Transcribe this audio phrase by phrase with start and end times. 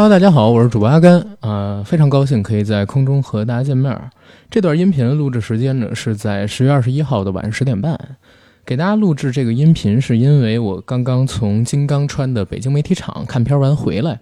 [0.00, 4.00] Hello，大家好，我是主播阿甘，呃，非常高兴可以在空中和大家见面。
[4.48, 7.98] 这段音频录制时间呢是在十月二十一号的晚上十点半，
[8.64, 14.20] 给大家录制这个音频是因为我刚刚从金刚川的北京媒体场看片完回来。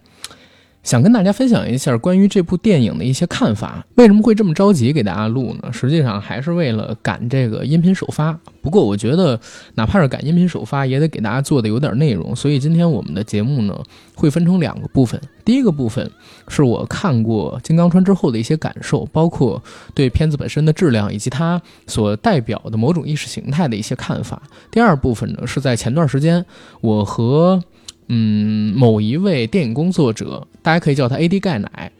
[0.86, 3.84] 想跟大家分享一下关于这部电影的一些看法。
[3.96, 5.72] 为什么会这么着急给大家录呢？
[5.72, 8.38] 实际上还是为了赶这个音频首发。
[8.62, 9.38] 不过我觉得，
[9.74, 12.36] 哪怕是赶音频首发，也得给大家做的有点内容。
[12.36, 13.76] 所以今天我们的节目呢，
[14.14, 15.20] 会分成两个部分。
[15.44, 16.08] 第一个部分
[16.46, 19.60] 是我看过《金刚川》之后的一些感受，包括
[19.92, 24.40] 对片子本身的质量以及它所代表的某种意识形态的一些看法。
[24.70, 26.46] 第二部分呢，是在前段时间
[26.80, 27.60] 我和。
[28.08, 31.90] 嗯，某一位电影工作者，大家可以叫他 AD 钙奶，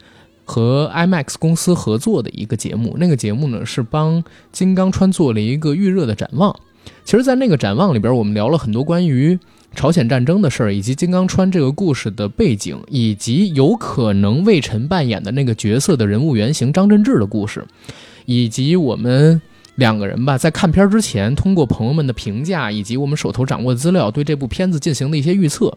[0.44, 2.96] 和 IMAX 公司合作的一个节目。
[2.98, 4.22] 那个节目呢是帮
[4.52, 6.54] 金刚川做了一个预热的展望。
[7.04, 9.36] 其实，在那个展望里边，我们聊了很多关于
[9.74, 17.64] 朝鲜战争的事儿，以及金刚川这个故事的背景，以及有可能魏晨扮演的那个角色的人物原型张振志的故事，
[18.26, 19.42] 以及我们。
[19.76, 25.76] 两个人吧，在看片儿之前，通过朋友们的评价以及我们手头掌握的资料，对这部片子进行的一些预测。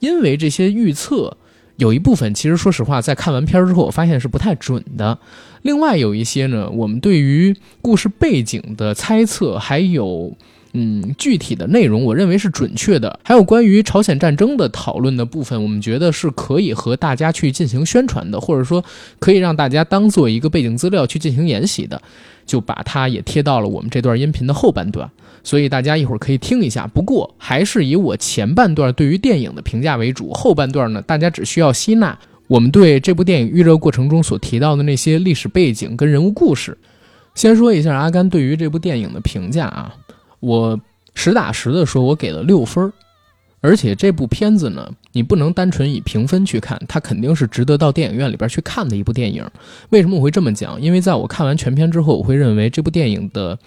[0.00, 1.36] 因为这些预测
[1.76, 5.18] 有一部分，其实说实话，在看完片儿之后，我发现是不太准的。
[5.62, 10.36] 另外有一些呢，我们对于故事背景的猜测，还有。
[10.76, 13.20] 嗯，具体的内容我认为是准确的。
[13.22, 18.84] 还有关于朝鲜战争的讨论的部分，我们觉得是可以和大家去进行宣传的，或者说
[19.20, 22.02] 可以让大家当做一个背景资料去进行研习的，
[22.46, 25.10] 就把它也贴到了我们这段音频的后半段。
[25.42, 26.86] 所以大家一会儿可以听一下。
[26.86, 36.76] 不过还是以我前半段对于电影的评价为主，后半段呢，大家只需要吸纳我们对这部电影预热过程中所提到的那些历史背景跟人物故事。
[37.34, 39.94] 先说一下阿甘对于这部电影的评价啊。
[40.40, 40.80] 我
[41.14, 42.90] 实打实的说，我给了六分
[43.64, 49.42] 而且这部片子呢，你不能单纯以评分去看，它肯定是值得到电影院里边去看的一部电影。
[49.88, 50.78] 为什么我会这么讲？
[50.78, 53.58] 因为在我看完全片之后，我会认为这部电影的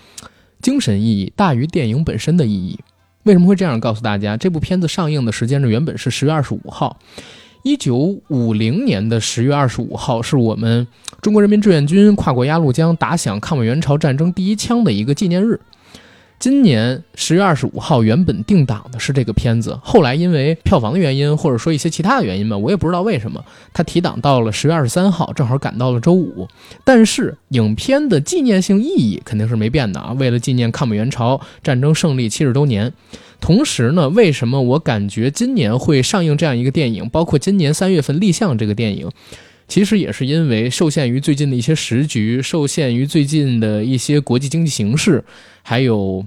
[0.62, 2.80] 精神意义大于电影本身的意义。
[3.24, 4.38] 为什么会这样告诉大家？
[4.38, 7.00] 这部片子上映的时间呢，原本是十月二十五号，
[7.64, 10.85] 一九五零年的十月二十五号是我们
[11.24, 15.59] 中国人民志愿军跨过鸭绿江打响抗美援朝战争第一枪的一个纪念日。
[16.39, 23.43] 今年十月二十五号，原本定档的是这个片子，后来因为票房的原因，或者说一些其他的原因吧，我也不知道为什么，
[23.73, 26.47] 它提档到了十月二十三号，正好赶到了周五。
[26.83, 32.93] 但是影片的纪念性意义肯定是没变的啊，为了纪念抗美援朝战争胜利七十周年。
[33.39, 39.09] 同时呢，为什么我感觉今年会上映这样一个电影，包括今年三月份立项这个电影？
[39.67, 45.23] 其实也是因为受限于最近的一些时局，受限于最近的一些国际经济形势，
[45.61, 46.25] 还有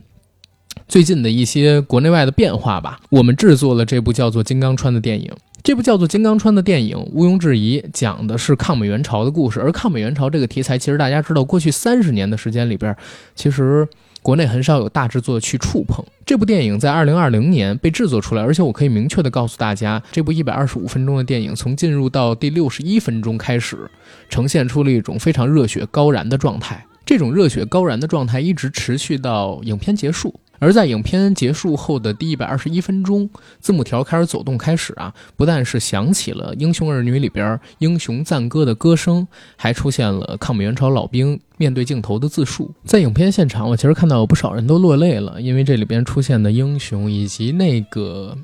[0.87, 3.01] 最近的一些国内外的变化吧。
[3.11, 5.31] 我们制作了这部叫做《金刚川》的电影。
[5.63, 9.61] 这部叫做《金刚川》的电影，毋庸置疑讲的是抗美援朝的故事。
[9.61, 12.95] 而抗美援朝这个题材，其实大家知道，过去三十年的时间里边，
[13.35, 13.89] 其实。
[14.23, 23.91] 国内很少有大制作去触碰这部电影，在二零二零年被制作出来，而且我可以明确的告诉大家，这部一百二十五分钟的电影，从进入到第六十一分钟开始，
[24.29, 30.39] 呈现出了一种非常热血高燃的状态，这种热血高燃的状态一直持续到影片结束。
[30.61, 33.29] 而在影片结束后的第一百二十一分钟，
[33.61, 39.27] 字幕条开始走动开始啊，不但是响起了《英雄儿女》里边英雄赞歌的歌声，
[39.57, 42.71] 还出现了抗美援朝老兵面对镜头的自述。
[42.85, 48.37] 在影片现场，我其实看到有不少人都落泪了，因为这里边出现的英雄以及那个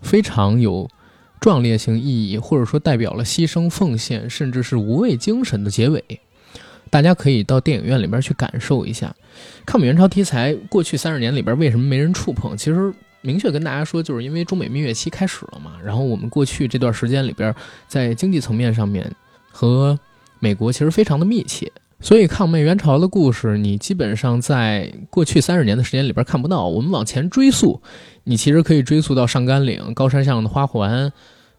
[0.00, 0.88] 非常有
[1.38, 6.02] 壮烈性意义，或者说代表了牺牲奉献，甚至是无畏精神的结尾。
[6.90, 9.14] 大家可以到电影院里边去感受一下，
[9.66, 12.56] 抗美援朝题材过去三十年里边为什么没人触碰？
[12.56, 15.72] 其实明确跟大家说，就是因为中美蜜月期开始了嘛。
[15.84, 17.54] 然后我们过去这段时间里边，
[17.86, 19.10] 在经济层面上面
[19.50, 19.98] 和
[20.38, 21.70] 美国其实非常的密切，
[22.00, 26.68] 所以抗美援朝的故事你基本上在过去三十年的时间里边看不到。
[26.68, 27.82] 我们往前追溯，
[28.24, 31.12] 你其实可以追溯到上甘岭、高山上的花环。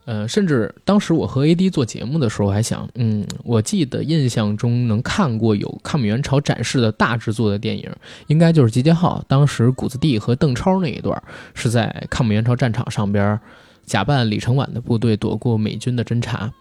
[0.09, 7.87] 呃，甚至当时我和 AD 做节目的时候，还想，嗯，我记得印象中能看过有抗美援朝展示的大制作的电影，
[8.25, 9.19] 应该就是《集结号》。
[9.27, 11.21] 当时谷子地和邓超那一段
[11.53, 13.39] 是在抗美援朝战场上边
[13.85, 16.51] 假扮李承晚的部队躲过美军的侦察。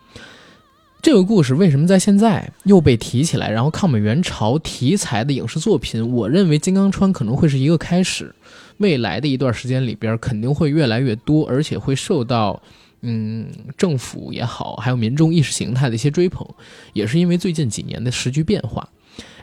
[1.00, 3.50] 这个故事为什么在现在又被提起来？
[3.50, 8.34] 然后抗美援朝题材的影视作品，我认为《金刚川》可能会是一个开始，
[8.76, 12.62] 未来的一段时间里边肯定会越来越多，而且会受到。
[13.02, 16.46] 嗯，政府也好，还有民众意识形态的一些追捧，
[16.92, 18.88] 也是因为最近几年的时局变化。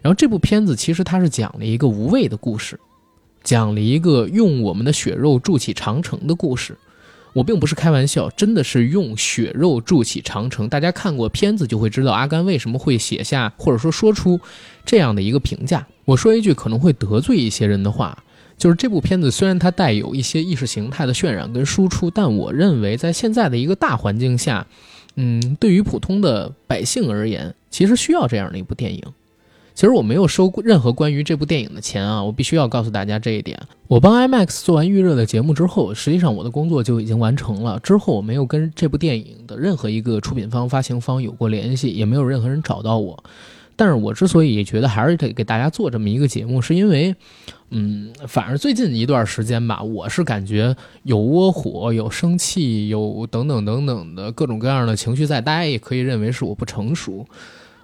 [0.02, 2.80] 然后这部片子其实它是讲了一个无畏的故事，
[3.44, 6.78] 讲了一个用我们的血肉筑起长城的故事。
[7.34, 10.69] 我并不是开玩笑，真的是用血肉筑起长城。
[10.69, 14.40] 大家看过片子就会知道，阿甘为什么会写下或者说说出
[14.86, 15.86] 这样的一个评价。
[16.06, 18.24] 我说一句可能会得罪一些人的话，
[18.57, 24.66] 就是这部片子虽然它带有一些意识形态的渲染跟输出，但我认为在现在的一个大环境下，
[25.16, 29.04] 嗯，对于普通的百姓而言，其实需要这样的一部电影。
[29.74, 33.62] 其实我没有收任何关于这部电影的钱啊，我必须要告诉大家这一点。
[33.88, 37.78] 我帮 IMAX 做完预热的节目之后，实际上我的工作就已经完成了。
[37.81, 43.22] 之后我没有跟这部电影的任何一个出品方、发行方有过联系，也没有任何人找到我。
[43.75, 47.16] 但是我之所以觉得还是得给大家做这么一个节目，是因为，
[47.69, 57.25] 嗯，反正最近一段时间吧，我是感觉有窝火、有生气、有等等等等的各种各样的情绪在，大家也可以认为是我不成熟。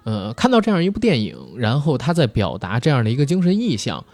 [0.04, 4.04] 呃，看到这样一部电影，然后他在表达这样的一个精神意象，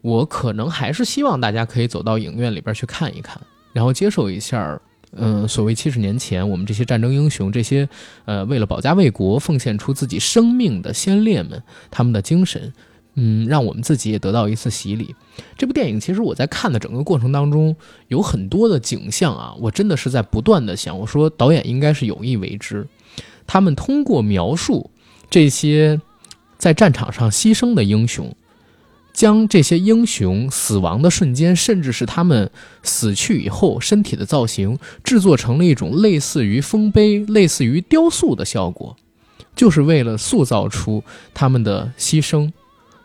[0.00, 3.40] 我可能还是希望大家可以走到影院里边去看一看，
[3.72, 4.80] 然后接受一下，
[5.14, 7.88] 嗯，所谓七十年前我们这些战争英雄，这些
[8.24, 12.72] 呃为了保家卫国奉献出自己生命的先烈们他们的精神，
[13.14, 15.14] 嗯，让我们自己也得到一次洗礼。
[15.56, 17.76] 这部电影其实我在看的整个过程当中，
[18.08, 22.86] 有很多的景象啊，我真的是在不断的想，我说导演应该是有意为之，
[23.46, 24.90] 他们通过描述。
[25.30, 25.98] 这些
[26.58, 28.34] 在战场上牺牲的英雄，
[29.12, 32.50] 将这些英雄死亡的瞬间，甚至是他们
[32.82, 38.96] 死去以后身体的造型，制作成了一种类似于丰碑、类似于雕塑的效果，
[39.54, 41.04] 就是为了塑造出
[41.34, 42.50] 他们的牺牲、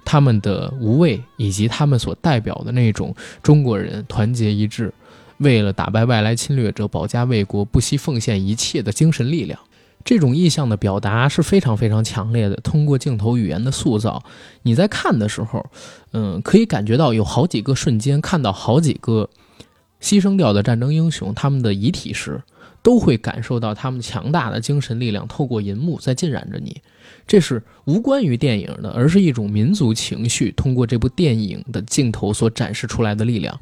[0.06, 3.14] 他们的无畏，以及他们所代表的那种
[3.44, 4.94] 中国人团结一致，
[5.40, 9.60] 为了打败外来侵略者、保家卫国、不惜奉献一切的精神力量。
[10.08, 12.56] 这种意象的表达是非常非常强烈的。
[12.64, 14.24] 通过镜头语言的塑造，
[14.62, 15.66] 你在看的时候，
[16.14, 19.30] 嗯，可以感觉到有好几个瞬间看到好几个
[20.02, 22.42] 牺牲掉的战争英雄他们的遗体时，
[22.82, 26.82] 都会感受到他们强大的精神力量透过银幕在浸染着你。
[27.28, 33.60] 这是无关于电影的，而是一种民族情绪通过这部电影的镜头所展示出来的力量。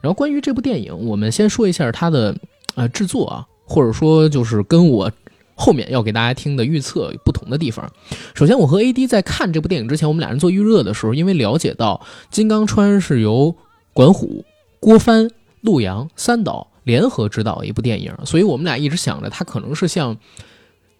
[0.00, 2.36] 然后关于这部电影，我们先说一下它的
[2.74, 5.08] 呃制作啊，或者说就是跟我。
[5.54, 7.90] 后面要给大家听的预测有不同的地方。
[8.34, 13.54] 首先，我和 AD 在看这部电影之前，我们俩人做预热的时候，因为了解到金刚川是由
[13.92, 14.44] 管虎、
[14.80, 15.30] 郭帆、
[15.60, 20.16] 陆阳三岛联合执导一部电影，所以我们俩一直想着它可能是像。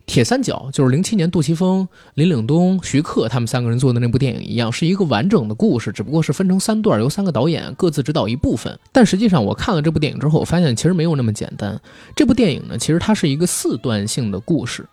[0.06, 8.78] 铁三角就是零七年杜琪峰、林岭东、徐克他们三个人做的那部电影一样，是一个完整的故事，只不过是分成三段，由三个导演各自指导一部分。
[8.92, 11.80] 但实际上，我看了这部电影之后，我发现其实没有那么简单。
[12.14, 14.86] 这部电影呢，其实它是一个四段性的故事，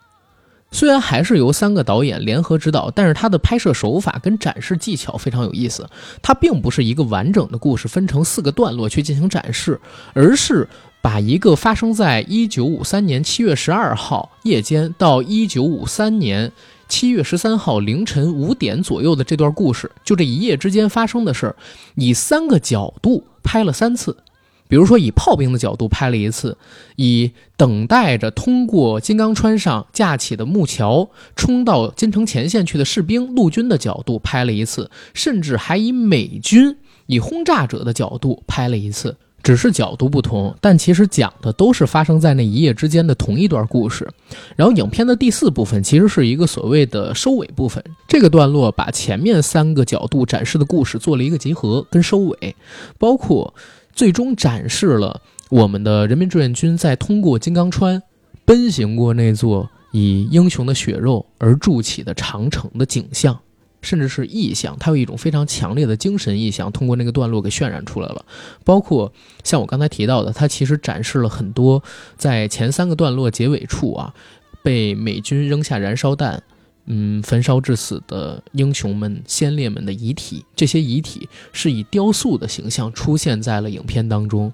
[0.71, 5.85] 虽然还是由三个导演联合指导，但是它的拍摄手法跟展示技巧非常有意思。
[6.21, 9.77] 它并不是一个完整的故事分成四个段落去进行展示，
[10.13, 10.65] 而是。
[11.01, 16.51] 把一个发生在一九五三年七月十二号夜间到一九五三年
[16.87, 21.55] 七月十三号凌晨五点左右的这段故事，就这一夜之间发生的事，
[21.95, 24.17] 以三个角度拍了三次。
[24.67, 26.57] 比如说，以炮兵的角度拍了一次，
[26.95, 39.17] 以等待着通过金刚川上架起的木桥冲到金城前线去的士兵陆军的角度拍了一次，甚至还以美军以轰炸者的角度拍了一次。
[39.43, 44.07] 只是角度不同，但其实讲的都是发生在那一夜之间的同一段故事。
[44.55, 47.83] 然后，影片的第四部分其实是一个所谓的收尾部分。
[48.07, 52.55] 这个段落把前面三个角度展示的故事做了一个集合跟收尾，
[52.97, 53.53] 包括
[53.93, 58.01] 最终展示了我们的人民志愿军在通过金刚川
[58.45, 63.39] 奔行过那座以英雄的血肉而筑起的长城的景象。
[63.81, 68.25] 甚至是意象，它有一种非常强烈的精神意象，通过那个段落给渲染出来了。
[68.63, 69.11] 包括
[69.43, 71.83] 像我刚才提到的，它其实展示了很多
[72.17, 74.13] 在前三个段落结尾处啊，
[74.63, 76.43] 被美军扔下燃烧弹，
[76.85, 80.45] 嗯，焚烧致死的英雄们、先烈们的遗体。
[80.55, 84.53] 这些遗体是以雕塑的形象出现在了影片当中，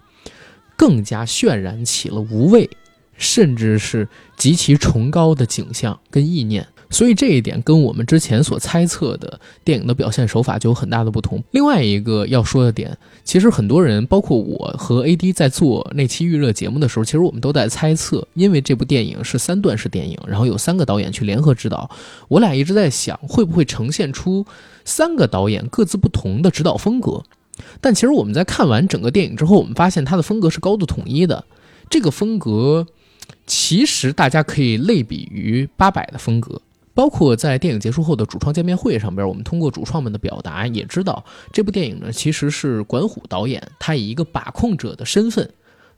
[0.77, 2.69] 更加渲染起了无畏，
[3.17, 4.07] 甚至是
[4.37, 6.65] 极其崇高的景象跟意念。
[6.89, 11.43] 所以这一点跟我们之前所猜测的电影的表现手法就有很大的不同。
[11.51, 21.89] 另外一个要说的点，其实很多人，包括我和 AD 在做那期预热节目的时候，其实我们都在猜测，因为这部电影是三段式电影，然后有三个导演去联合指导，
[22.27, 24.45] 我俩一直在想，会不会呈现出
[24.85, 27.23] 三个导演各自不同的指导风格？
[27.81, 31.43] 但其实我们在看完整个电影之后，我们发现它的风格是高度统一的。
[31.89, 32.85] 这个风格
[33.45, 36.61] 其实大家可以类比于八佰的风格。
[36.97, 41.23] 包括在电影结束后的主创见面会上边，我们通过主创们的表达也知道，
[41.53, 45.47] 这部电影呢其实是管虎导演他以一个把控者的身份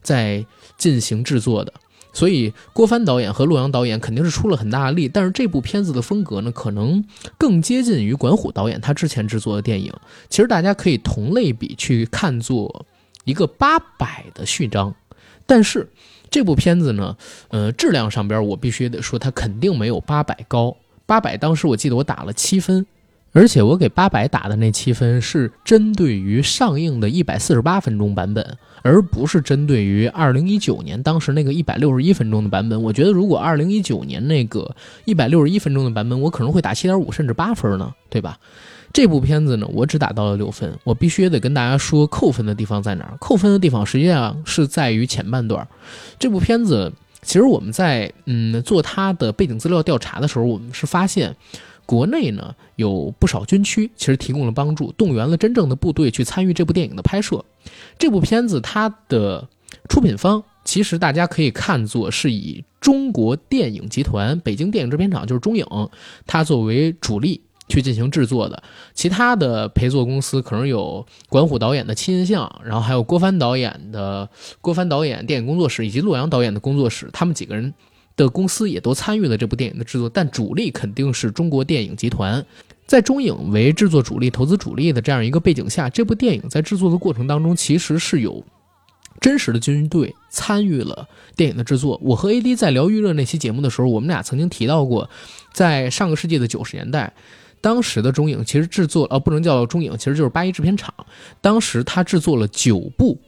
[0.01, 0.45] 在
[0.77, 1.71] 进行制作的。
[2.11, 7.05] 所以郭帆导演和洛阳导演肯定是出了很大的力，但是这部片子的风格呢，可能
[7.37, 9.93] 更接近于管虎导演他之前制作的电影。
[10.27, 12.85] 其实大家可以同类比去看作
[13.23, 14.93] 一个八百的序章，
[15.45, 15.87] 但是
[16.29, 17.15] 这部片子呢，
[17.47, 20.75] 呃，质量上边我必须得说，它肯定没有八百高。
[21.09, 22.85] 八百当时我记得我打了七分。
[23.31, 32.81] 而且我给八百打的那七分是针对于上映的一百四十八分钟版本，而不是针对于二零一九年当时那个一百六十一分钟的版本。
[32.81, 34.75] 我觉得如果二零一九年那个
[35.05, 38.39] 一百六十一分钟的版本，我可能会打七点五甚至八分呢，对吧？
[38.91, 40.75] 这部片子呢，我只打到了六分。
[40.83, 43.17] 我必须得跟大家说，扣分的地方在哪儿？
[43.19, 45.67] 扣分的地方实际上是在于前半段。
[46.17, 51.35] 这部片子其实我们在嗯做他的背景资料调查的时候，我们是发现。
[51.85, 57.43] 国内呢有不少军区，其实提供了帮助，动员了真正的部队去参与这部电影的拍摄。
[57.97, 59.47] 这部片子它的
[59.87, 65.65] 出品方，其实大家可以看作是以中国电影集团北京电影制片厂，就是中影，
[66.27, 68.61] 它作为主力去进行制作的。
[68.93, 74.27] 其他的陪作公司可能有管虎导演的亲印象，然后还有郭帆导演的
[74.59, 77.73] 郭帆导演电影工作室，以及洛阳导演的工作室，他们几个人。
[78.15, 82.45] 的公司也都参与了这部电影的制作，但主力肯定是中国电影集团。
[82.85, 88.43] 在中影为制作主力、投资主力的这样一个背景下，这部电影在制作的过程当中，其实是有
[89.21, 91.07] 真实的军队参与了
[91.37, 91.97] 电影的制作。
[92.03, 95.09] 我和 AD 在聊预热那期节目的时候，我们俩曾经提到过，
[95.53, 97.13] 在上个世纪的九十年代，
[97.61, 100.93] 当时的中影其实制作，呃，不能叫中影，其实就是八一制片厂，
[101.41, 103.19] 当时他制作了九部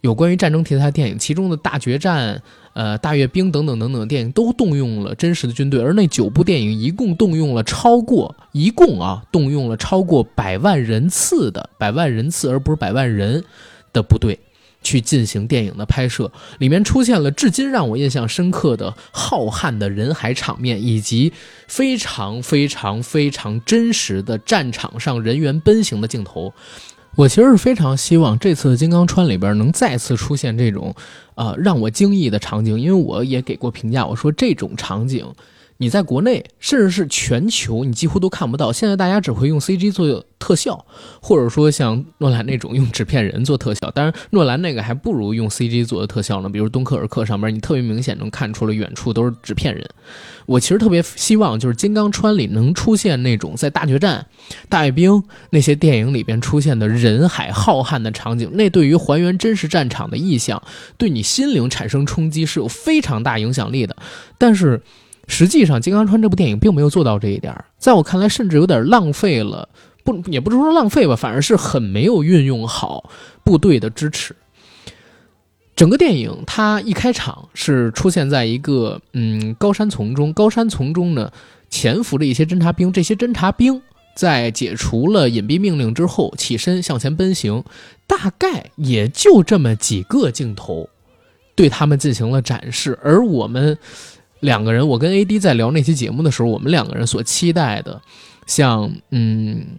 [0.00, 2.42] 有关于战争题材的电影，其中的大决战。
[2.76, 13.42] 呃，大阅兵等等等等的电影都动用了真实的军队，而那九部电影一共动用了超过一共啊，动用了超过百万人次的百万人次，而不是百万人
[13.94, 14.38] 的部队
[14.86, 16.30] 去进行电影的拍摄。
[16.58, 21.32] 里面出现了至今让我印象深刻的浩瀚的人海场面，以及
[21.66, 26.54] 非常非常非常真实的战场上人员奔行的镜头。
[27.16, 30.94] 我其实是非常希望这次的《金刚川》里边能再次出现这种，
[31.34, 35.26] 呃，让我惊异的场景，因为我也给过评价，我说这种场景。
[35.78, 38.72] 你在国内，甚至是全球，你几乎都看不到。
[38.72, 40.86] 现在大家只会用 CG 做特效，
[41.20, 43.90] 或者说像诺兰那种用纸片人做特效。
[43.90, 46.48] 当然，诺兰那个还不如用 CG 做的特效呢。
[46.48, 49.86] 比如《敦刻尔克》上面，你特别明显能看出了远处都是纸片人。
[50.46, 54.26] 我其实特别希望，就是《金刚川》里能出现那种在大决战、
[54.70, 58.50] 大阅兵那些电影里边出现的人海浩瀚的场景。
[58.54, 60.62] 那对于还原真实战场的意象，
[60.96, 63.94] 对你心灵产生冲击是有非常大影响力的。
[64.38, 64.80] 但是。
[65.28, 69.68] 实际上，《金刚川》这部电影并没有做到这一点，在我看来，甚至有点浪费了，
[70.04, 73.10] 不，也不是说浪费吧，反而是很没有运用好
[73.42, 74.34] 部队的支持。
[75.74, 81.30] 整个电影它一开场是出现在一个嗯高山丛中，高山丛中呢
[81.68, 83.82] 潜伏着一些侦察兵，这些侦察兵
[84.14, 87.64] 在解除了隐蔽命令之后起身向前奔行，
[88.06, 90.88] 大概也就这么几个镜头
[91.56, 93.76] 对他们进行了展示，而我们。
[94.40, 98.00] 两个人，我跟 AD 在聊那期节目的时候，我们两个人所期待的，
[98.46, 99.66] 像嗯，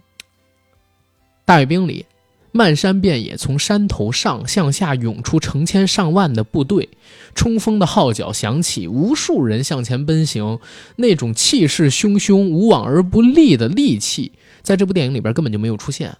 [1.44, 2.04] 大阅兵》里，
[2.52, 6.88] 漫山遍野，从山头上向下涌出成千上万的部队，
[7.34, 10.58] 冲锋的号角响起，无数人向前奔行，
[10.96, 16.16] 那种气势汹汹、无往而不利的戾气，在这部电影里边根本就没有出现。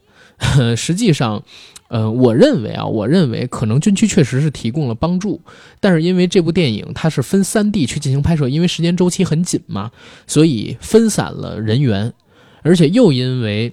[0.77, 1.43] 实际上。
[1.91, 5.41] 呃，我认为啊，我认为可能军区确实是提供了帮助，
[5.81, 9.91] 但是因为这部电影它是分三地去进行拍摄，因为时间周期很紧嘛，
[10.27, 12.13] 所以分散了人员，
[12.61, 13.73] 而且又因为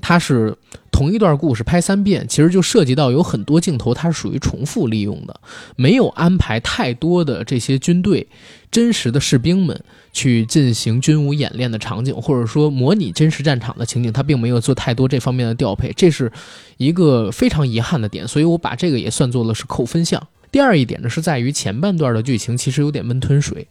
[0.00, 0.56] 它是
[0.90, 5.40] 同一段故事拍三遍，其实就涉及到有很多镜头它是属于重复利用的，
[5.76, 8.26] 没有安排太多的这些军队
[8.72, 9.80] 真实的士兵们。
[10.18, 16.32] 去进行军武演练的场景，或者说模拟真实战场的情景，他并没有做太多这方面的调配，这是
[16.76, 20.20] 一个非常遗憾的点，所以我把这个也算作了是扣分项。
[20.50, 23.68] 第二一点呢，是在于前半段的剧情其实有点温吞水，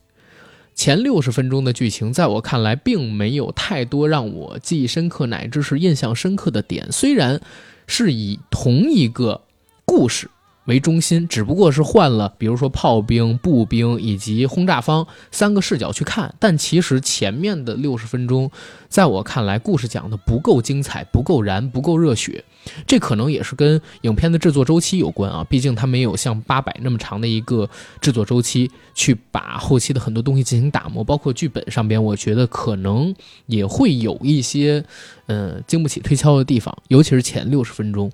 [0.74, 7.42] 前六十分钟的剧情在我看来并没有太多让我记忆深刻乃至是印象深刻的点，虽然
[7.88, 9.42] 是以同一个
[9.84, 10.30] 故事。
[10.68, 18.52] 为中心，只不过是换了，比如说炮兵、步兵以及轰炸方三个视角去看，但其实前面的六十分钟，
[18.90, 22.44] 在我看来，故事讲的不够精彩，不够燃，不够热血。
[22.86, 27.70] 这可能也是跟影片的制作周期有关啊，毕竟它没有像八百那么长的一个
[28.02, 33.14] 制作周期，去把后期的很多东西进行打磨，包括剧本上边，我觉得可能
[33.46, 34.84] 也会有一些，
[35.28, 38.12] 嗯，经不起推敲的地方，尤其是前六十分钟。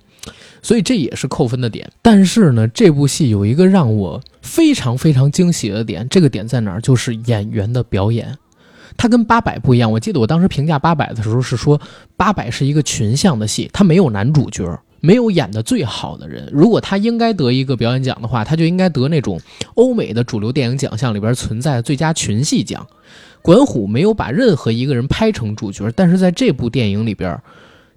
[0.62, 6.80] 所以这也是扣分的点，但是是呢，这部戏有一个让我非常非常惊喜的点，这个点在哪儿？
[6.80, 8.36] 就是演员的表演。
[8.96, 9.90] 它跟八佰不一样。
[9.90, 11.80] 我记得我当时评价八佰的时候是说，
[12.16, 16.48] 八佰是一个群像的戏，它没有男主角，没有演的最好的人。
[16.52, 19.40] 如果他应该得一个表演奖的话，他就应该得那种
[19.74, 22.86] 欧美的主流电影奖项里边存在的最佳群戏奖。
[23.42, 27.38] 管虎没有把任何一个人拍成主角，但是在这部电影里边。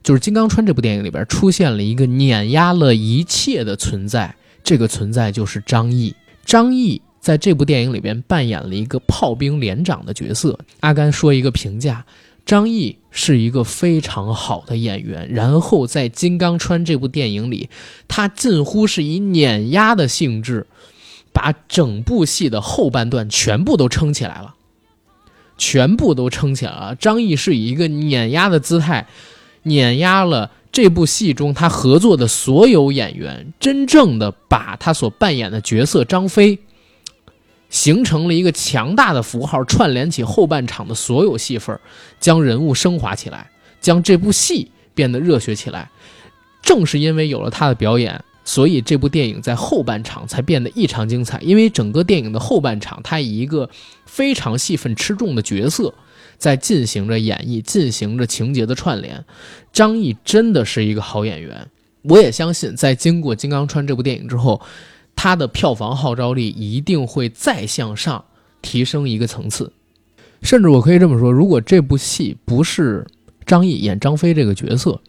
[0.03, 6.15] 就是《金刚川》这部电影里边出现了一个碾压了一切的存在，这个存在就是张译。
[6.45, 10.57] 张译在这部电影里边扮演了一个炮兵连长的角色。
[10.79, 12.05] 阿甘说一个评价：
[12.45, 15.29] 张译是一个非常好的演员。
[15.33, 17.67] 然后在《金刚川》这部电影里，
[18.07, 20.67] 他近乎是以碾压的性质，
[21.33, 24.55] 把整部戏的后半段全部都撑起来了，
[25.57, 26.95] 全部都撑起来了。
[26.95, 29.05] 张译是以一个碾压的姿态。
[29.63, 36.57] 碾压了这部戏中他合作的所有演员，真正的把他所扮演的角色张飞，
[37.69, 41.79] 形成了一个强大的符号，串联起后半场的所有戏份，
[42.19, 43.49] 将人物升华起来，
[43.81, 45.89] 将这部戏变得热血起来。
[46.61, 51.39] 正是因为有了他的表演，所以这部电影在后半场才变得异常精彩。
[51.41, 53.69] 因为整个电影的后半场，他以一个
[54.05, 55.93] 非常戏份吃重的角色。
[56.37, 59.25] 在进行着演绎，进行着情节的串联。
[59.73, 61.67] 张译真的是一个好演员，
[62.03, 64.61] 我也相信，在经过《金刚川》这部电影之后，
[65.17, 68.23] 他的票房号召力一定会再向上
[68.61, 69.73] 提升一个层次。
[70.41, 73.05] 甚至我可以这么说，如果这部戏不是
[73.45, 75.01] 张译演张飞这个角色，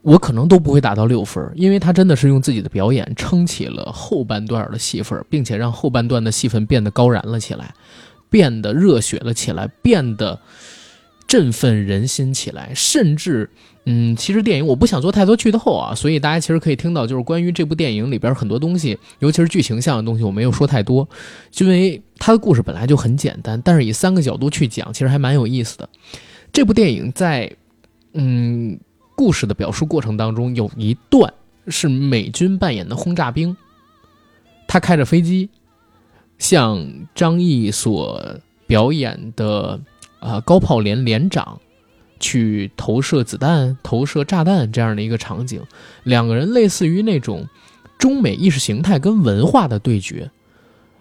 [0.00, 7.74] 我可能都不会打到六分，因为他真的是用自己的表演撑起了后半段的戏份，并且让后半段的戏份变得高燃了起来。
[8.28, 10.40] 变得热血了起来，变得
[11.28, 13.48] 振奋人心起来，甚至，
[13.88, 21.08] 嗯，其实电影我不想做太多剧透啊，所以大家其实可以听到，就是关于这部电影里边很多东西，尤其是剧情向的东西，我没有说太多，
[21.58, 25.88] 因为它的故事本来就很简单，但是以三个角度去讲，其实还蛮有意思的。
[26.52, 27.50] 这部电影在，
[28.12, 28.78] 嗯，
[29.14, 31.32] 故事的表述过程当中，有一段
[31.68, 33.56] 是美军扮演的轰炸兵，
[34.66, 35.48] 他开着飞机。
[36.38, 38.22] 像张译所
[38.66, 39.80] 表演的，
[40.18, 41.58] 啊，高炮连连长
[42.18, 45.62] 去投射子弹、投射炸弹这样的一个场景，
[46.04, 47.46] 两个人类似于那种
[47.98, 50.30] 中美意识形态跟文化的对决。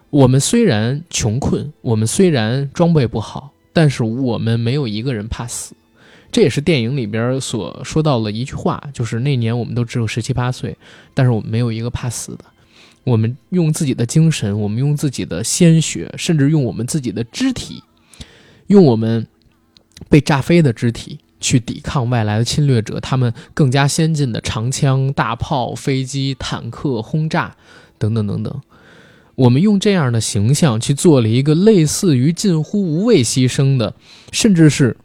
[0.09, 5.75] 我们虽然穷困，我们虽然装备不好，但是我们没有一个人怕死。
[6.31, 10.77] 这也是电影里边所说到了一句话，就是那年我们都只有十七八岁，
[11.13, 12.43] 但是我们没有一个怕死的。
[13.05, 17.83] 我们用自己的精神，我们用自己的鲜血，甚至用我们自己的肢体，
[18.67, 19.25] 用我们
[20.09, 27.55] 被炸飞的肢体去抵抗外来的侵略者，他们更加先进的长枪、大炮、飞机、坦克、轰炸
[27.97, 28.61] 等等等等。
[29.35, 33.93] 我们用这样的形象去做了一个类似于近乎无畏牺牲的，
[34.31, 34.95] 甚至是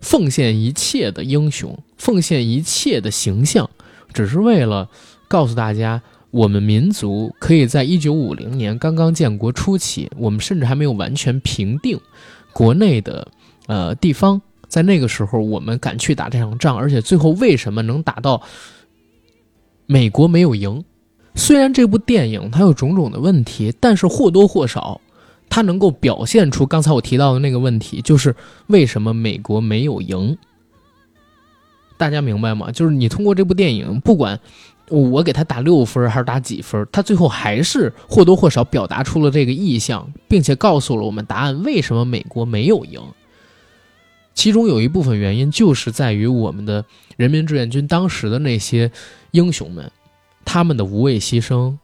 [0.00, 3.70] 奉献一切的英雄，奉献一切的形象，
[4.12, 4.88] 只是为了
[5.28, 6.02] 告诉大家。
[6.32, 12.00] 我们民族可以在一九五零年刚刚建国初期，我们甚至还没有完全平定
[12.54, 13.28] 国内的
[13.72, 18.42] 呃地方，在那个时候，我们敢去打这场仗，而且最后为什么能打到
[19.86, 20.84] 美国没有赢？
[21.34, 25.00] 虽然这部电影它有种种的问题，但是或多或少，
[25.48, 30.36] 它能够表现出刚才我提到的那个问题，就是为什么美国没有赢？
[31.96, 32.70] 大家明白吗？
[32.70, 34.38] 就是你通过这部电影，不管。
[34.88, 36.86] 我给他打六分还是打几分？
[36.92, 43.00] 他最后还是或多或少表达出了这个意向，并且告诉了我们答案：为什么美国没有赢？
[44.34, 46.84] 其中有一部分原因就是在于我们的
[47.16, 48.90] 人民志愿军当时的那些
[49.32, 49.90] 英雄们，
[50.44, 51.76] 他们的无畏牺牲，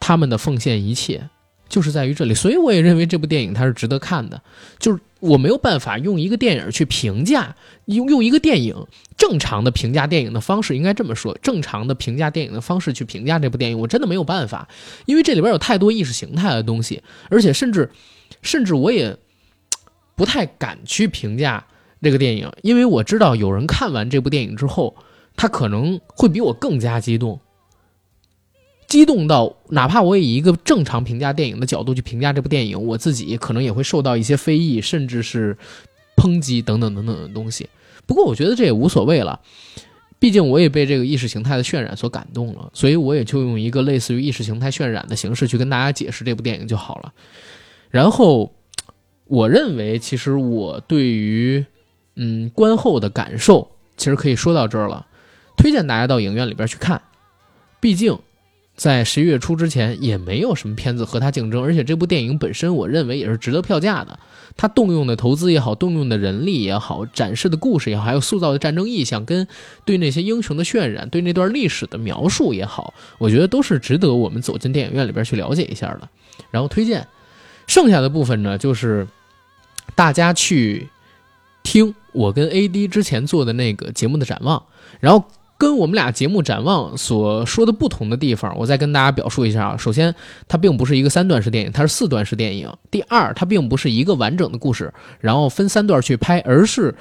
[0.00, 1.28] 他们的奉献一切。
[1.68, 4.42] 就是在于这里，所以我也认为这部电影它是值得看的。
[4.78, 8.76] 就是我没有办法用一个电影去评价，用用一个电影
[9.16, 14.68] 正常的评价电影的方式，应该这么说，正常的评价电影的方式去评价这部电影，我真的没有办法，
[15.06, 17.90] 因为这里边有太多意识形态的东西，而且甚至，
[18.42, 19.16] 甚至我也
[20.14, 21.64] 不太敢去评价
[22.00, 24.94] 这个电影，因为我知道有人看完这部电影之后，
[25.36, 27.40] 他可能会比我更加激动。
[28.88, 35.56] 激动到，哪怕我以一个正常评价电影的角度去评价这部电影，我自己可能也会受到一些非议，甚至是
[36.14, 37.66] 抨击等等等等的东西。
[38.04, 39.40] 不过我觉得这也无所谓了，
[40.18, 47.14] 毕竟我也被这个意识形态的渲染所感动了，所以我也就用一个类似于意识形态渲染的形式去跟大家解释这部电影就好了。
[47.88, 48.52] 然后，
[49.32, 51.64] 我认为其实我对于
[52.16, 53.66] 嗯观后的感受，
[53.96, 55.06] 其实可以说到这儿了。
[55.56, 57.00] 推荐大家到影院里边去看，
[57.80, 58.18] 毕竟。
[58.74, 64.18] 在十一月初之前也没有什么片子和它竞争，而且这部电影本身，我认为也是值得票价的。
[64.56, 69.46] 它动用的投资也好，动用的人力也好，展示的故事也好，还有塑造的战争意象，跟
[69.84, 76.08] 对那些英雄的渲染，对那段历史的描述也好，我觉得都是值得我们走进电影院里边去了解一下的。
[76.50, 77.06] 然后推荐，
[77.66, 79.06] 剩下的部分呢，就是
[79.94, 80.88] 大家去
[81.62, 84.62] 听我跟 AD 之前做的那个节目的展望，
[85.00, 85.24] 然后。
[85.58, 89.76] 跟我们俩节目展望所说的不同的地方，我再跟大家表述一下啊。
[89.76, 90.12] 首先，
[90.48, 92.68] 它并不是一个三段式电影，它是四段式电影。
[92.90, 96.92] 第二，它并不是一个完整的故事，然后分三段去拍，而是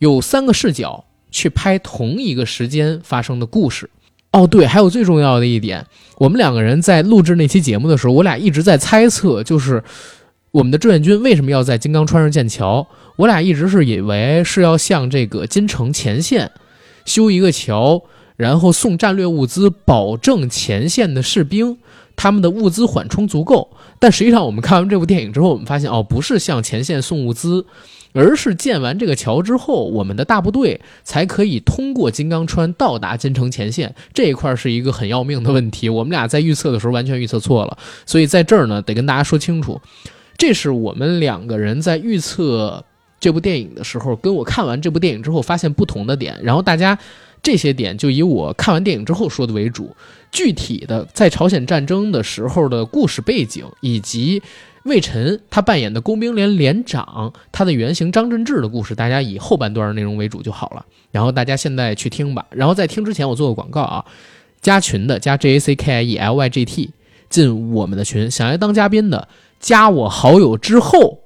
[0.00, 3.88] 有三个视角去拍同一个时间发生的故事。
[4.32, 9.80] 哦，对，还有最重要的一点，我们两个人在录制那期节目的时候，我俩一直在猜测，就是
[10.50, 12.86] 我们的志愿军为什么要在金刚川上建桥。
[13.16, 16.50] 我俩一直是以为是要向这个金城前线。
[17.04, 18.02] 修一个桥，
[18.36, 21.78] 然后送战略物资，保证前线的士兵
[22.16, 23.70] 他们的物资缓冲足够。
[23.98, 27.64] 但实际上，我们看完这部电影之后，我们发现哦，不是向前线送物资，
[28.12, 33.94] 而是建完这个桥之后，我们的大部队才可以通过金刚川到达金城前线。
[34.12, 37.78] 这一块是一个很要命的问题，我们俩在预测的时候完全预测错了。
[38.04, 39.80] 所以在这儿呢，得跟大家说清楚，
[40.38, 42.82] 这是我们两个人在预测。
[43.20, 46.96] 这部电影的时候，跟我看完这部电影之后发现不同的点，然后大家
[47.42, 49.90] 这些点就以我看完电影之后说的为主。
[50.30, 54.40] 具体的在朝鲜战争的时候的故事背景，以及
[54.84, 60.86] 魏晨他扮演的工兵连连长他的原型张振志的故事，大家以后半段内容为主就好了。
[61.10, 62.46] 然后大家现在去听吧。
[62.50, 64.04] 然后在听之前，我做个广告啊，
[64.60, 66.90] 加群的加 J A C K I E L Y G T
[67.28, 69.26] 进我们的群，想要当嘉宾的
[69.58, 71.20] 加我好友之后。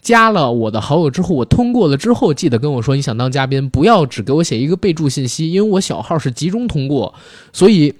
[0.00, 7.12] 加了我的好友之后，我通过了之后，记得跟我说你想当嘉宾，不要只给我写一个备注信息，因为我小号是集中通过，
[7.52, 7.92] 所以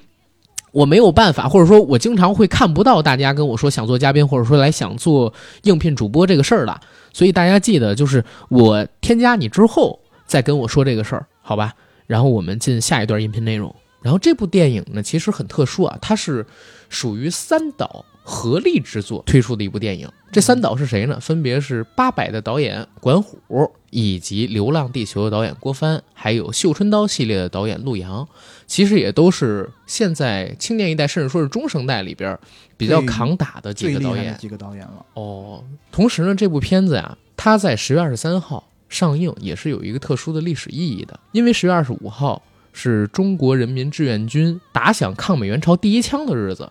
[0.71, 6.81] 我没有办法，或者说我经常会看不到大家跟我说想做嘉宾，或者说来想做应聘主播这个事儿的，
[7.13, 11.75] 所以大家记得就是我添加你之后再跟我说这个事儿，好吧？
[12.07, 13.75] 然后我们进下一段音频内容。
[14.01, 16.47] 然后这部电影呢，其实很特殊啊，它是
[16.89, 18.05] 属于三岛。
[18.29, 21.19] 合力制作推出的一部电影，这三导是谁呢？
[21.19, 23.41] 分别是《八佰》的导演管虎，
[23.89, 28.29] 以及《流浪地球》的导演郭帆，还有《绣春刀》系列的导演陆阳。
[28.67, 32.39] 其实也都是现在青年一代，甚至说是中生代里边
[32.77, 34.37] 比较扛打的几个导演。
[34.37, 35.65] 几个导演了哦。
[35.91, 42.43] 同时呢，这部片子呀，它在十月二十三号上映，也是有一个特殊的历史意义的，因为十月二十五号
[42.75, 46.71] 是中国人民志愿军打响抗美援朝第一枪的日子。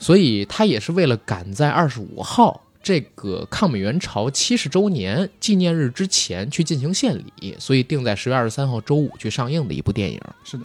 [0.00, 10.18] 所以他也是为了赶在二十五号这个抗美援朝七十周年纪念日之前去进行献礼，所以定在十月二十三号周五去上映的一部电影。
[10.42, 10.64] 是的，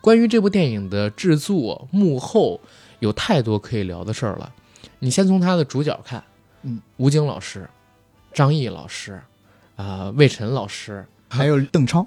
[0.00, 2.60] 关于这部电影的制作幕后，
[3.00, 4.50] 有太多可以聊的事儿了。
[5.00, 6.22] 你先从他的主角看，
[6.62, 7.68] 嗯，吴京老师、
[8.32, 9.20] 张译老师，
[9.74, 12.06] 啊，魏晨老师，还有邓超。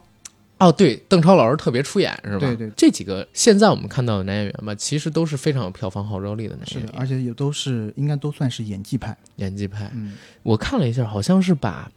[0.62, 2.40] 哦，对，邓超老师特别出演是吧？
[2.40, 9.18] 对对，这几个现在我们看到的男演员吧，其实都是非常有票房号召力的男演员，而且也都是应该都算是演技派。
[9.38, 11.92] 演技派，嗯，我看了一下，好像是把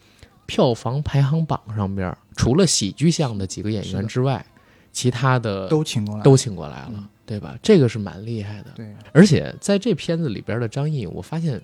[0.47, 4.45] 票房排行榜上边除了喜剧向的几个演员之外，
[4.93, 7.55] 其他的都请过来，都请过来了，对吧？
[7.63, 8.71] 这个是蛮厉害的。
[8.75, 11.61] 对，而且在这片子里边的张译，我发现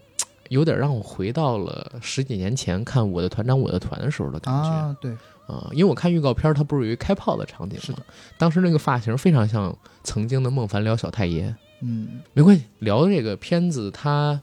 [0.51, 4.69] 有点让我回到了十几年前看《我的团长我的团》的时候的感觉。
[4.69, 5.17] 啊，对。
[5.51, 7.83] 啊，因为我看预告片，它不是有一开炮的场景吗？
[7.85, 7.99] 是的，
[8.39, 11.55] 当时那个发型非常像曾经的孟凡聊小太爷。
[11.81, 14.41] 嗯，没关系，聊这个片子它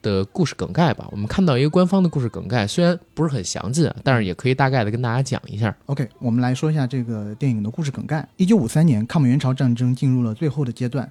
[0.00, 1.06] 的故事梗概吧。
[1.10, 5.76] 我们看到一个官方的故事梗概，虽然不是很详尽，但是也可以大概的跟大家讲一下。
[5.86, 8.26] OK，我们来说一下这个电影的故事梗概。
[8.36, 11.10] 一九五三年，抗美援朝战争进入了最后的阶段，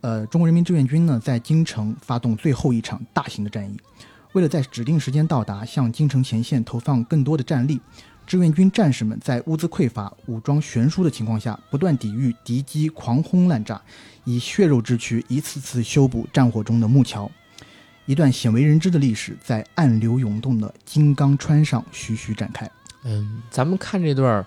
[0.00, 3.76] 呃，中国人民志愿军呢在京城发动最后一场大型的战役，
[4.32, 7.80] 为了在指定时间到达，向京城前线投放更多的战力。
[8.26, 13.80] 志愿军战士们在物资匮乏、武装悬殊的情况下，不断抵御敌机狂轰滥炸，
[14.24, 17.30] 以血肉之躯一次次修补战火中的木桥。
[18.06, 22.70] 一段鲜为人知的历史在暗流涌动的金刚川上徐徐展开。
[23.02, 24.44] 嗯，咱们看这段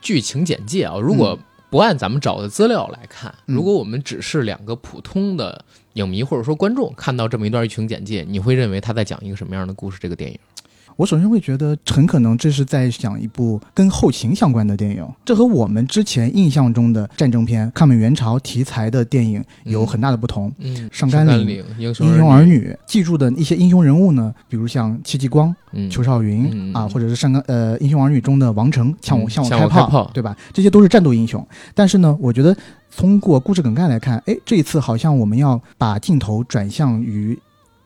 [0.00, 1.38] 剧情简介啊，如果
[1.70, 9.98] 不按咱们找的资料来看，如果我们只是两个普通的影迷或者说观众看到这么一段剧情简介，你会认为他在讲一个什么样的故事？
[10.00, 10.38] 这个电影？
[10.96, 20.52] 我首先会觉得很可能这是在讲一部跟后勤相关的电影，这和我们之前印象中的战争片、抗美援朝题材的电影有很大的不同。
[20.58, 30.36] 嗯，上甘岭岭、英英雄儿女记住的一些英雄人物呢，比如像戚继光、嗯邱少云、嗯啊，或者是上甘呃英雄儿女中的王成，向我、嗯向我开开炮对吧？
[30.52, 31.44] 这些都是战斗英雄。
[31.74, 32.56] 但是呢，我觉得
[32.96, 37.36] 通过故事梗概来看，哎，这一次好像我们要把镜头转向于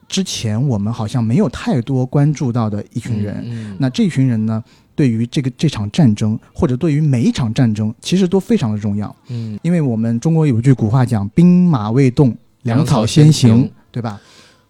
[0.09, 3.42] 之前我们好像没有太多关注到的一群人。
[3.44, 4.62] 嗯，那这群人呢，
[4.94, 9.14] 对于这个这场战争，或者对于每一场战争，其实都非常的重要。
[9.29, 14.21] 嗯，因为我们中国有句古话讲“兵马未动，粮草先先行行”，对吧？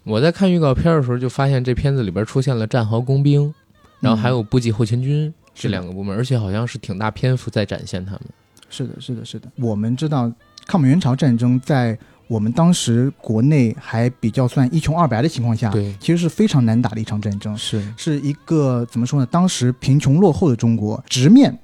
[0.04, 3.54] 我在看预告片的时候就发现这片子里边出现了战壕工兵，
[4.00, 8.22] 然后还有补给后勤军这是两个部门，而且好像是挺大篇幅在展现他们。
[8.70, 9.48] 是的，是的，是的。
[9.56, 10.32] 我们知道
[10.66, 11.98] 抗美援朝战争在
[12.28, 19.26] 我们当时国内还比较算一穷二白的情况下，对，其实是非常难打的一场战争，是，是一个怎么说呢？
[19.30, 21.58] 当时贫穷落后的中国直面。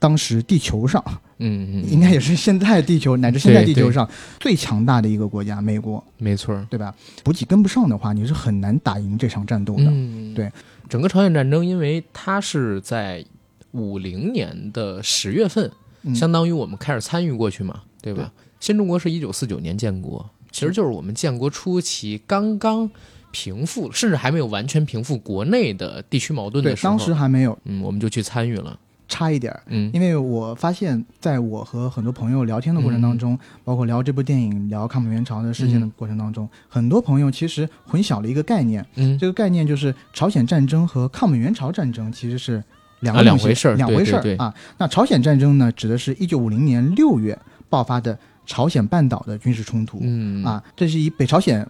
[0.00, 1.02] 当时地球上
[1.38, 6.64] 嗯嗯，应该也是现在地球乃至现在地球上最强大的一个国家，美国，没错。
[6.70, 6.94] 对吧？
[7.24, 9.82] 补给跟不上的话，你是很难打赢这场战斗的。
[9.88, 10.52] 嗯，对，
[10.88, 13.24] 整个朝鲜战争，因为它是在
[13.72, 15.68] 五零年的十月份，
[16.02, 18.32] 嗯相当于我们开始参与过去嘛，对吧？
[18.60, 22.90] 新中国是一九四九年建国，其实就是我们建国初期刚刚
[23.30, 29.90] 平复，甚至还没有完全平复国内的地区矛盾的，时候，当时还没有嗯，我们就去参与了，差一点儿，嗯。
[29.92, 39.16] 因为我发现，在我和很多朋友聊天的过程当中，包括聊这部电影、聊抗美援朝的事件的过程当中，很多朋友其实混淆了一个概念，嗯。
[39.18, 42.64] 这个概念就是朝鲜战争和抗美援朝战争其实是
[43.00, 44.44] 两个啊两回事儿两回事儿对对对。
[44.44, 44.52] 啊。
[44.78, 48.18] 那朝鲜战争呢，指的是一九五零年六月爆发的
[48.48, 50.42] 朝鲜半岛的军事冲突、嗯。
[50.42, 51.64] 啊，这是以北朝鲜。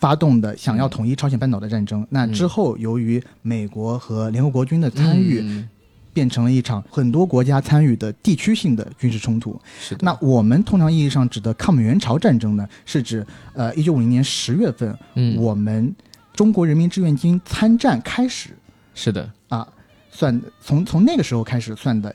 [0.00, 5.68] 发动的想要统一朝鲜半岛的战争，那之后由于美国和联合国军的参与，嗯。
[6.12, 9.58] 变成了一场很多国家参与的地区性的军事冲突。
[9.80, 15.36] 是的，那我们通常意义上指的抗美援朝战争呢，是指呃一九五零年十月份，嗯。
[15.40, 15.94] 我们
[16.34, 18.50] 中国人民志愿军参战开始
[18.96, 19.66] 是的，啊，
[20.10, 22.12] 算从从那个时候开始算的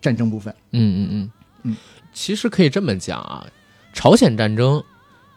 [0.00, 0.54] 战争部分。
[0.72, 1.30] 嗯嗯嗯。
[1.64, 1.76] 嗯，
[2.16, 3.46] 其实可以这么讲啊，
[3.92, 4.82] 朝鲜战争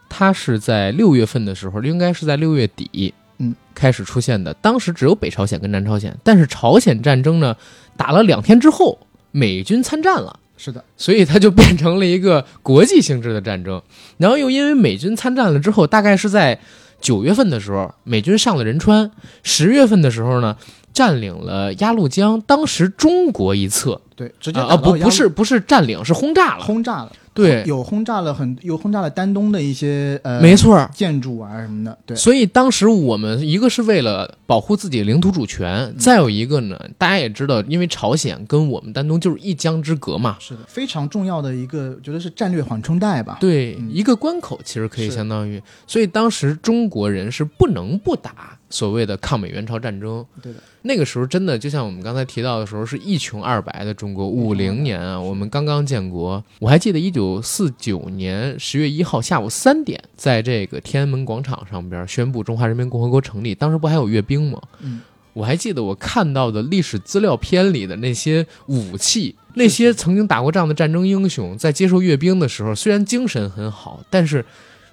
[0.07, 4.53] 它是在六月份的时候，应该是在六月底，嗯，开始出现的。
[4.55, 7.57] 当时只有北朝鲜跟南朝鲜，但是朝鲜战争呢，
[7.97, 8.97] 打了两天之后，
[9.31, 10.39] 美军参战了。
[10.55, 13.81] 是的，所以它就变成了一个国际性质的战争。
[14.17, 16.57] 然后又因为美军参战了之后，大概是在
[17.01, 19.09] 九月份的时候，美军上了仁川；
[19.43, 20.57] 十月份的时候呢，
[20.93, 23.99] 占领了鸭绿江，当时中国一侧。
[24.15, 26.63] 对，直接啊啊不不是不是占领，是轰炸了。
[26.65, 30.75] 轰炸了，对，有轰炸了很有轰炸了丹东的一些呃没错。
[30.75, 30.91] 儿。
[30.93, 43.37] 建筑啊什么的，对，所以当时我们一个是为了保护自己领土主权，再有一个呢，大家也知道，因为朝鲜跟我们丹东就是一江之隔嘛，是的，非常重要的一个，觉得是战略缓冲带吧。
[43.39, 43.89] 对，嗯。
[43.89, 50.25] 一个关口其实可以相当于，所以当时中国人是不能不打所谓的抗美援朝战争。
[50.41, 54.27] 对的，那个时候真的就像我们刚才提到的时候，是一穷二白的中国。
[54.27, 63.55] 五零年啊，我们刚刚建国，我还记得一九四九年十月一号下午三点，在这个天安门广场上边宣布中华人民共和国成立。
[63.55, 64.61] 当时不还有阅兵吗？
[64.81, 65.01] 嗯，
[65.33, 74.45] 我还记得我看到的历史资料片里的那些武器，那些曾经打过仗的战争英雄，在接受阅兵的时候，虽然精神很好，但是，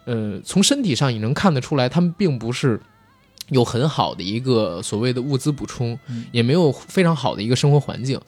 [0.05, 2.81] 呃，从身体上也能看得出来，他们并不是
[3.49, 8.21] 有很好的一个所谓的物资补充，嗯也没有非常好的一个生活环境。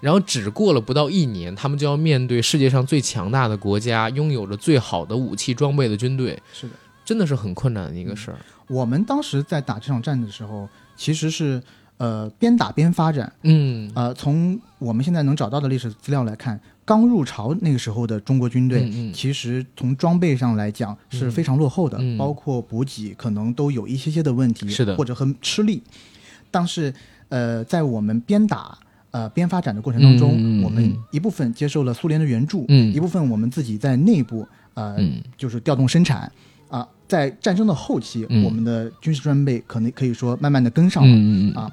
[0.00, 6.74] 然后只过了不到一年，他们就要面对世界上最强大的国家，拥有着最好的武器装备的军队，是的。
[7.04, 8.38] 真的是很困难的一个事儿。
[8.66, 11.62] 我们当时在打这场战的时候，其实是
[11.98, 13.30] 呃边打边发展。
[13.42, 19.12] 嗯，呃，从我们现在能找到的历史资料来看，刚入朝那个时候的中国军队，嗯嗯。
[19.12, 22.18] 其实从装备上来讲是非常落后的，嗯。
[22.18, 24.94] 包括补给可能都有一些些的问题，是的。
[24.96, 25.82] 或者很吃力。
[26.50, 26.92] 但是
[27.28, 28.78] 呃，在我们边打
[29.10, 32.92] 呃边发展的过程当中，我们一部分接受了苏联的援助，嗯。
[32.92, 35.22] 一部分我们自己在内部呃、嗯。
[35.36, 36.30] 就是调动生产。
[36.68, 38.44] 啊、在战争的后期，嗯。
[38.44, 41.60] 我们的军事装备可能可以说慢慢的跟上了。
[41.60, 41.70] 啊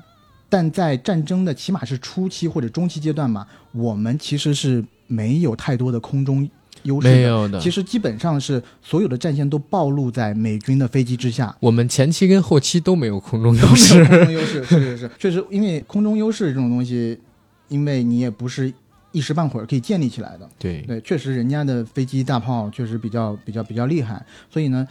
[0.54, 6.50] 但在战争的起码是初期或者中期阶段嘛，我们其实是没有太多的空中
[6.84, 7.08] 优势。
[7.08, 7.60] 没有的。
[7.60, 14.06] 其实基本上是所有的战线都暴露在美军的飞机之下，我们前期跟后期都没有空中优都没有势。
[14.06, 14.64] 空中优势。
[14.66, 17.20] 是是是，确实，因为空中优势这种东西，
[17.68, 18.74] 因为你也不是
[19.12, 20.50] 一时半会儿可以建立起来的。
[20.58, 24.88] 对，对，确实人家的飞机大炮确实比较比较比较厉害，所以呢，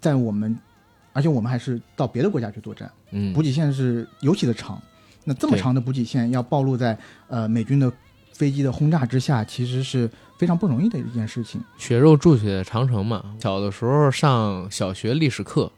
[0.00, 0.56] 在我们
[1.12, 4.80] 而且我们还是到别的国家去作战，嗯，补给线是尤其的长。
[5.24, 7.90] 那这么长的补给线要暴露在呃美军的
[8.32, 11.62] 飞机的轰炸之下，其实是非常不容易的一件事情。
[11.78, 13.34] 血肉筑起的长城嘛。
[13.40, 15.70] 小的时候上小学历史课，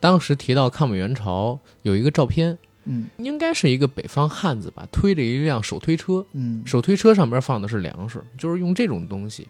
[0.00, 9.48] 当时提到抗美援朝，有一个照片，嗯应该是一个北方汉子吧，推着一辆手推车，嗯，手推车上边放的是粮食，就是用这种东西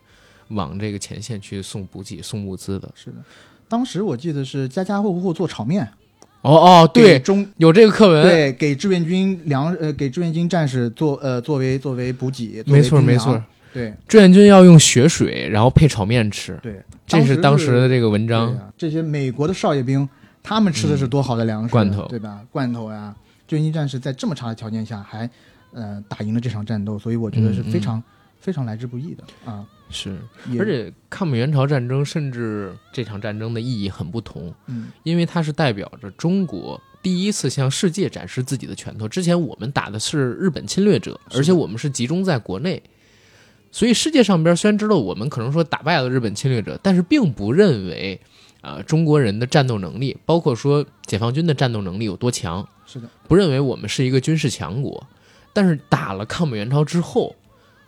[0.48, 2.90] 往这个前线去送补给、送物资的。
[2.94, 3.16] 是的。
[3.66, 5.90] 当时我记得是家家户户做炒面，
[6.44, 18.54] 哦哦，对，中有这个课文，对给志愿军粮呃给志愿军战士做呃作为作为补给，没错没错。，对志愿军要用血水，然后配炒面吃，对，这是当时的这这个文章。
[18.76, 20.06] 这些美国的少爷兵，
[20.42, 22.40] 他们吃的是多好的粮食，嗯罐头对吧？
[22.52, 23.14] 罐头呀，
[23.48, 25.28] 志愿军战士在这么差的条件下还
[25.72, 28.02] 呃打赢了这场战斗，所以我觉得是嗯非常、
[28.38, 29.64] 非常来之不易的啊。
[29.90, 30.18] 是，
[30.58, 39.06] 而且抗美援朝战争甚至这场战争的意义很不同，嗯因为它是代表着中国第一次向世界展示自己的拳头。
[39.06, 42.82] 之前我们打的是日本侵略者，而且我们是集中在国内，
[43.70, 48.20] 所以世界上边虽然知道我们可能说打败了日本侵略者，但是并不认为
[48.62, 55.06] 啊、中国人的战斗能力，包括说解放军的战斗能力有多强，是的，不认为我们是一个军事强国。
[55.52, 57.36] 但是打了抗美援朝之后，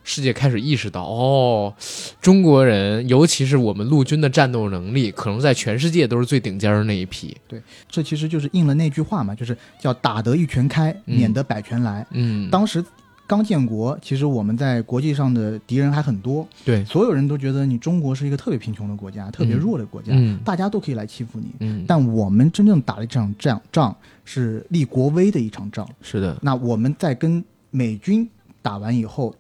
[0.09, 1.75] 世界开始意识到，哦，
[2.21, 7.37] 中国人，尤其是我们陆军的战斗能力，可能在全世界都是最顶尖的那一批。
[7.49, 12.07] 对这其实就是应了那句话嘛，就是叫打得一拳开，嗯免得百拳来。
[12.13, 12.83] 嗯，当时
[13.27, 21.49] 刚建国，其实我们在国际上的敌人还很多，对，所有人都觉得你中国是一个特别贫穷的国家，特别弱的国家，嗯大家都可以来欺负你。
[21.59, 25.85] 嗯，但我们真正打了一场仗，仗是立国威的一场仗。
[26.01, 28.29] 是的，那我们在跟美军
[28.63, 29.35] 打完以后，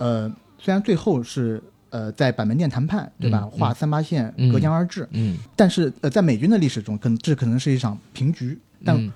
[0.00, 3.42] 呃，虽然最后是呃在板门店谈判，对吧？
[3.44, 8.58] 嗯划三八线，嗯隔江而治，嗯，但是呃，在美军的历史中，可能这可能是一场平局。
[8.82, 9.12] 但嗯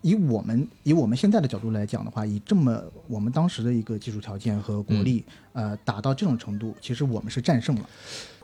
[0.00, 5.24] 以我们以我们现在的角度来讲的话，以这么我们当时的一个技术条件和国力，
[5.54, 7.82] 嗯呃，打到这种程度，其实我们是战胜了。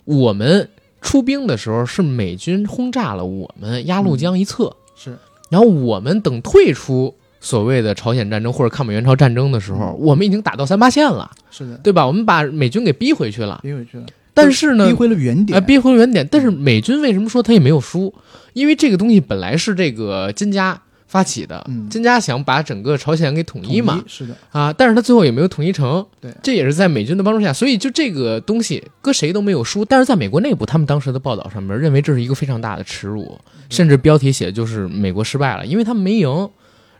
[0.04, 0.68] 我们
[1.00, 5.16] 出兵的时候是美军轰炸了我们鸭绿江一侧，是
[5.48, 12.07] 然后我们等退出所谓的朝鲜战争或者抗美援朝战争的时候，我们已经打到三八线了，是的，对吧？
[12.07, 13.61] 我们把美军给逼回去了。
[13.62, 15.54] 逼回去了，但是呢逼，回了原点。
[15.54, 16.26] 呃，逼回了原点。
[16.26, 18.12] 但是美军为什么说他也没有输？
[18.54, 29.85] 因为这个东西本来是这个金家发起的，嗯金家想把整个朝鲜给统一嘛，是的，啊，但是他最后也没有统一成，对这也是在美军的帮助下，所以就这个东西搁谁都没有输。
[29.85, 36.48] 但是在美国内部，他们当时的报道上面认为这是一个非常大的耻辱，甚至标题写的就是美国失败了，因为他们没赢。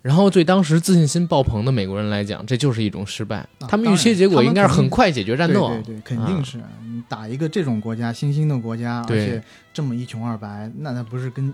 [0.05, 3.39] 然后对当时自信心爆棚的美国人来讲，这就是一种失败。
[3.39, 5.69] 啊他们预期结果应该是很快解决战斗。
[5.69, 11.51] 对对对，肯定是、你打一个这种国家，新兴的国家，而且这么一穷二白，那那不是跟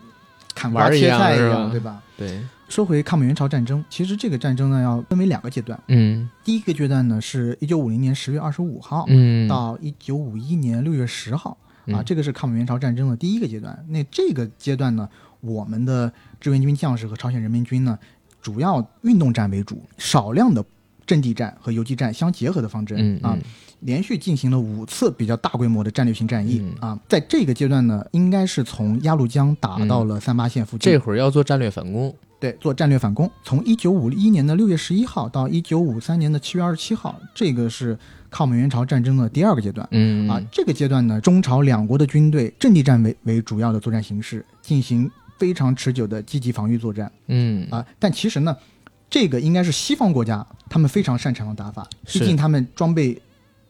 [0.52, 2.02] 砍瓜切菜一样对吧？
[2.18, 5.80] 对，说回抗美援朝战争，其实这个战争呢要分为两个阶段。
[5.86, 13.86] 嗯第一个阶段呢是一九五零年十月二十五号、嗯，到一九五一年六月十号啊，嗯这个是抗美援朝战争的第一个阶段。
[13.90, 15.08] 那这个阶段呢，
[15.40, 17.96] 我们的志愿军将士和朝鲜人民军呢，
[18.40, 20.64] 主要运动战为主，少量的
[21.06, 23.38] 阵地战和游击战相结合的方针、嗯啊，
[23.80, 27.00] 连续进行了五次比较大规模的战略性战役、嗯啊。
[27.08, 30.92] 在这个阶段呢，应该是从鸭绿江打到了三八线附近。
[30.92, 32.14] 这会儿要做战略反攻。
[32.38, 37.98] 对，做战略反攻，从一九五一年的六月十一号到一九五三年的七月二十七号，这个是
[38.30, 39.86] 抗美援朝战争的第二个阶段。
[39.90, 47.84] 嗯啊，这个阶段呢，中朝两国的军队阵地战为为主要的作战形式，进行非常持久的积极防御作战嗯啊。
[47.98, 48.56] 但其实呢，
[49.08, 53.20] 这个应该是西方国家他们非常擅长的打法，毕竟他们装备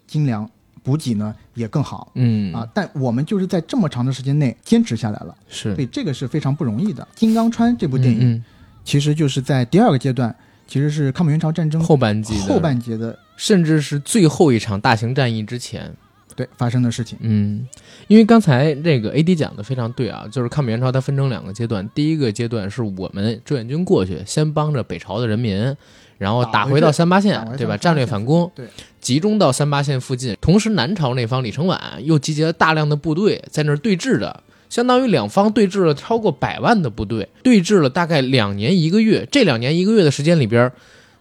[0.06, 0.50] 精良，
[0.82, 2.68] 补给呢也更好嗯啊。
[2.74, 7.02] 但我们就是在这么长的时间内坚持下来了，是所以这个是非常不容易的。
[7.18, 8.44] 《金刚川》这部电影嗯
[8.84, 10.34] 其实就是在第二个阶段，
[10.66, 15.94] 其实是抗美援朝战争嗯后半季后半节的甚至是最后一场大型战役之前。
[16.36, 17.18] 对发生的事情。
[17.20, 17.66] 嗯，
[18.10, 25.76] 因为刚才这个 AD 讲的非常对啊，就是抗美援朝它分成两个阶段，第一个阶段是我们志愿军过去，先帮着北朝的人民，
[26.18, 27.76] 然后打回到三八线，回对吧？
[27.76, 28.66] 战略反攻，对，
[29.00, 30.36] 集中到三八线附近。
[30.40, 39.24] 同时，南朝那方李承晚又集结了大量的部队在那儿对峙的，相当于两方对峙了超过百万的部队，对峙了大概两年一个月。
[39.30, 40.72] 这两年一个月的时间里边，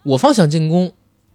[0.02, 0.90] 我方想进攻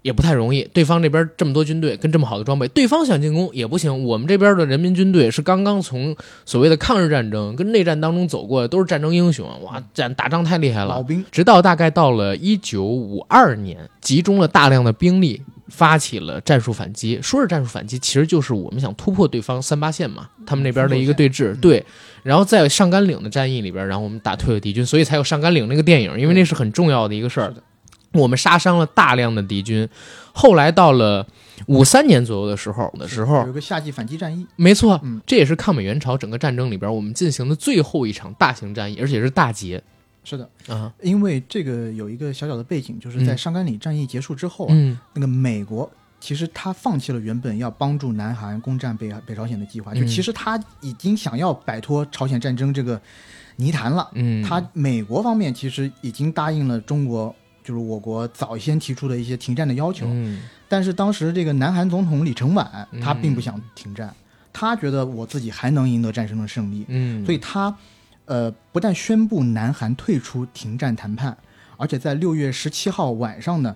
[0.06, 4.04] 也不太容易，对方这边这么多军队跟这么好的装备，对方想进攻也不行。
[4.04, 11.02] 我们这边的人民军队是刚刚从所谓的抗日战争跟内战当中走过的，都是战争英雄，哇，战打仗太厉害了老。
[11.02, 17.20] 兵直到大概到了一九五二年，集中了大量的兵力发起了战术反击。
[17.24, 21.52] 说是战术反击，其实就是我们想突破对方三八线嘛，他们那边的一个对峙。
[21.54, 21.84] 嗯对，
[22.22, 27.52] 然后在上甘岭的战役里边，然后我们打退了敌军，所以才有上甘岭那个电影，因为那是很重要的一个事儿
[28.16, 29.88] 我们杀伤了大量的敌军。
[30.34, 31.26] 后来到了
[31.68, 39.82] 五三年左右的时候的时候有，个夏季反击战役，没错，嗯这也是抗美援朝整个战争里边我们进行的最后一场大型战役，而且是大捷
[40.26, 40.92] 是的，啊。
[41.02, 45.90] 因为这个有一个小小的背景，就是在嗯上甘岭战役结束之后啊，嗯那个美国
[46.20, 53.00] 其实他放弃了原本要帮助南韩攻占北北朝鲜的计划，就嗯其实他已经想要摆脱朝鲜战争这个
[53.56, 54.10] 泥潭了。
[54.16, 57.34] 嗯，他美国方面其实已经答应了中国，
[57.66, 60.44] 就是我国早先提出的一些停战的要求，嗯。
[60.70, 63.02] 但是当时这个南韩总统李承晚嗯。
[63.02, 64.14] 他并不想停战，
[64.54, 67.76] 他觉得我自己还能赢得战争的胜利，嗯，所以他
[68.26, 71.36] 呃不但宣布南韩退出停战谈判，
[71.76, 73.76] 而且在六月十七号晚上呢，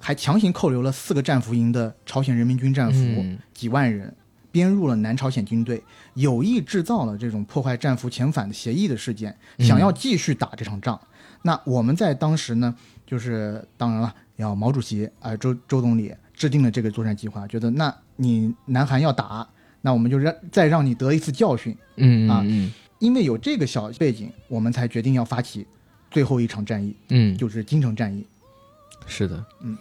[0.00, 3.38] 还强行扣留了四个战俘营的朝鲜人民军战俘、嗯。
[3.52, 4.14] 几万人，
[4.50, 5.82] 编入了南朝鲜军队，
[6.14, 9.66] 有意制造了这种破坏战俘遣返的协议的事件，嗯。
[9.66, 10.98] 想要继续打这场仗。
[11.42, 12.74] 那我们在当时呢，
[13.10, 19.44] 就是当然了，要毛主席啊、呃周周总理制定了这个作战计划，觉得那你南韩要打，
[19.80, 21.72] 那我们就让再让你得一次教训。
[21.72, 25.66] 啊嗯嗯因为有这个小背景，我们才决定要发起
[26.08, 28.24] 最后一场战役，嗯，就是金城战役。
[29.06, 29.76] 是的，嗯，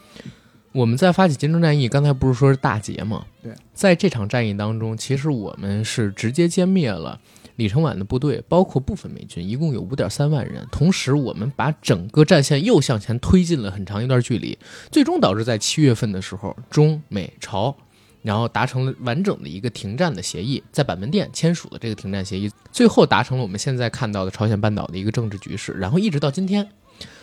[0.71, 3.27] 我们在发起金城战役，刚才不是说是大捷吗？
[3.43, 7.21] 对，在这场战役当中，其实我们是直接歼灭了
[7.59, 10.65] 李承晚的部队，包括部分美军，一共有五点三万人。
[10.71, 14.57] 同时，我们把整个战线又向前推进了很长一段距离，
[14.89, 17.75] 最终导致在七月份的时候，中美朝。
[18.21, 26.67] 然后达成了完整的一个停战的协议，在板门店签署了这个停战协议，最后达成了我们现在看到的朝鲜半岛的一个政治局势，然后一直到今天。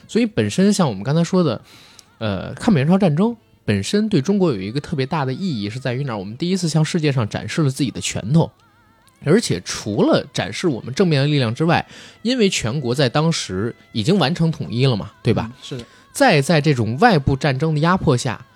[0.08, 1.60] 所以本身像我们刚才说的，
[2.16, 6.16] 呃，抗美援朝战争本身对中国有一个特别大的意义，是在于哪儿？
[6.16, 8.50] 我们第一次向世界上展示了自己的拳头，
[9.26, 11.84] 而且除了展示我们正面的力量之外，
[12.22, 15.50] 因为全国在当时已经完成统一了嘛，对吧？
[15.52, 15.58] 嗯？
[15.62, 18.46] 是的，再在这种外部战争的压迫下，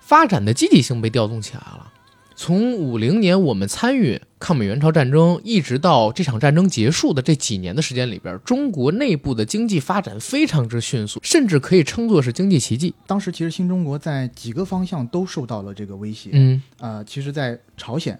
[0.00, 1.92] 发展的积极性被调动起来了。
[2.36, 12.94] 从五零年我们参与抗美援朝战争，一直到这场战争结束的这几年的时间里边，中国内部的经济发展非常之迅速，甚至可以称作是经济奇迹。
[13.06, 16.30] 当时其实新中国在几个方向都受到了这个威胁。
[16.32, 18.18] 嗯呃，其实，在朝鲜、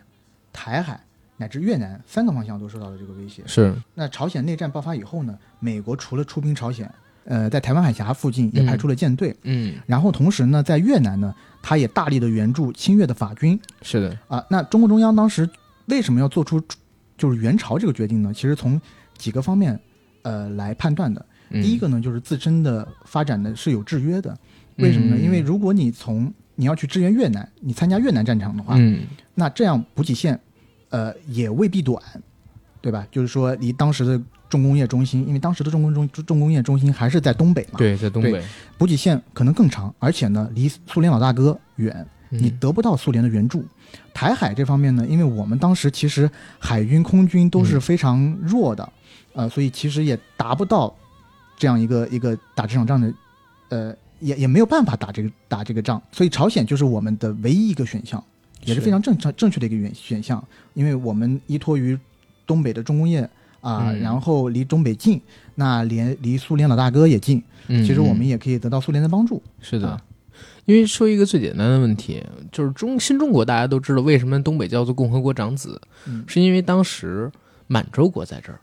[0.52, 1.00] 台海
[1.40, 3.42] 乃至越南三个方向都受到了这个威胁。
[3.46, 6.92] 是，那朝鲜内战爆发以后呢，美国除了出兵朝鲜，
[7.24, 13.58] 呃，在台湾海峡附近也派出了舰队，嗯，然后同时呢，在越南呢，他也大力的援助侵越的法军。
[13.80, 15.48] 是的，啊，那中共中央当时
[15.86, 16.62] 为什么要做出
[17.16, 18.34] 就是援朝这个决定呢？
[18.34, 18.78] 其实从
[19.16, 19.80] 几个方面
[20.22, 21.24] 呃来判断的。
[21.52, 24.38] 嗯第一个呢，就是自身的发展呢是有制约的。
[24.76, 25.16] 为什么呢？
[25.18, 29.00] 嗯因为如果你从你要去支援越南，你参加越南战场的话，嗯
[29.34, 30.38] 那这样补给线
[30.90, 32.00] 呃也未必短，
[32.80, 33.06] 对吧？
[33.10, 38.42] 就是说离当时的重工业中心，因为当时的重工中重工业中心还是在东北嘛，，对，在东北，
[38.76, 43.64] 补给线可能更长，而且呢离苏联老大哥远，你嗯得不到苏联的援助。
[44.12, 48.92] 台海这方面呢，因为我们当时其实海军、空军都是嗯非常弱的，
[49.34, 50.94] 呃，所以其实也达不到
[51.56, 53.12] 这样一个一个打这场仗的，
[53.68, 58.22] 呃，也也没有办法打这个打这个仗，所以朝鲜就是我们的唯一一个选项，
[58.64, 60.42] 也是是非常正常正确的一个选选项，
[60.74, 61.98] 因为我们依托于
[62.46, 63.20] 东北的重工业
[63.60, 65.20] 啊、嗯然后离东北近，
[65.54, 69.42] 那连离苏联老大哥也近，嗯其实我们嗯也可以得到苏联的帮助。
[69.60, 70.00] 是的啊。
[70.66, 77.30] 因为说一个最简单的问题，就是中新中国大家都知道为什么东北叫做共和国长子，嗯是因为当时
[77.66, 78.58] 满洲国在这儿。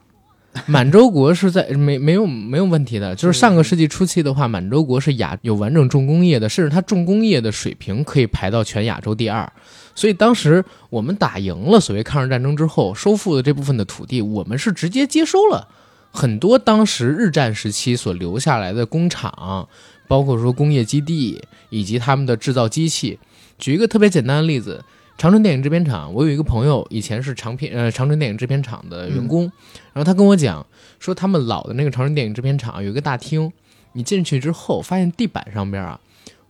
[0.65, 9.51] 满洲国是在没没有没有问题的，就是上个世纪初期的话，满洲国是亚有完整重工业的，甚至它重工业的水平可以排到全亚洲第二。
[9.97, 15.67] 所以当时我们打赢了所谓抗日战争之后，收复的这部分的土地，我们是直接接收了
[16.11, 19.67] 很多当时日战时期所留下来的工厂，
[20.07, 21.41] 包括说工业基地
[21.71, 23.17] 以及他们的制造机器。
[23.57, 24.85] 举一个特别简单的例子，
[25.17, 29.51] 长春电影制片厂，我有一个朋友以前是长片呃长春电影制片厂的员工，
[29.93, 30.63] 然后他跟我讲
[30.99, 33.51] 说，他们老的那个长春电影制片厂有一个大厅，
[33.93, 35.99] 你进去之后发现地板上边啊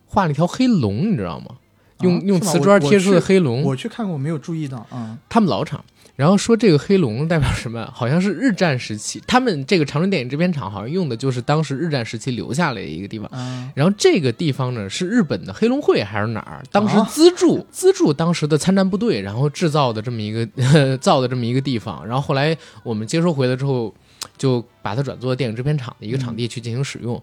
[0.04, 1.56] 画了一条黑龙，你知道吗？
[2.00, 5.18] 用、用瓷砖贴出的黑龙，我去看过，没有注意到啊。
[5.28, 5.84] 他们老厂。
[6.16, 7.88] 然后说这个黑龙代表什么？
[7.94, 13.28] 好像是日战时期，他们这个长春电影制片厂好像用的就是当时日战时期留下来的一个地方。
[13.28, 16.60] 啊，然后这个地方呢是日本的黑龙会还是哪儿？
[16.72, 20.44] 当时啊资助、资助当时的参战部队，然后制造的这么一个
[20.98, 22.04] 造的这么一个地方。
[22.04, 23.94] 然后后来我们接收回来之后，
[24.36, 27.22] 就把它转做电影制片厂的一个场地去进行使用。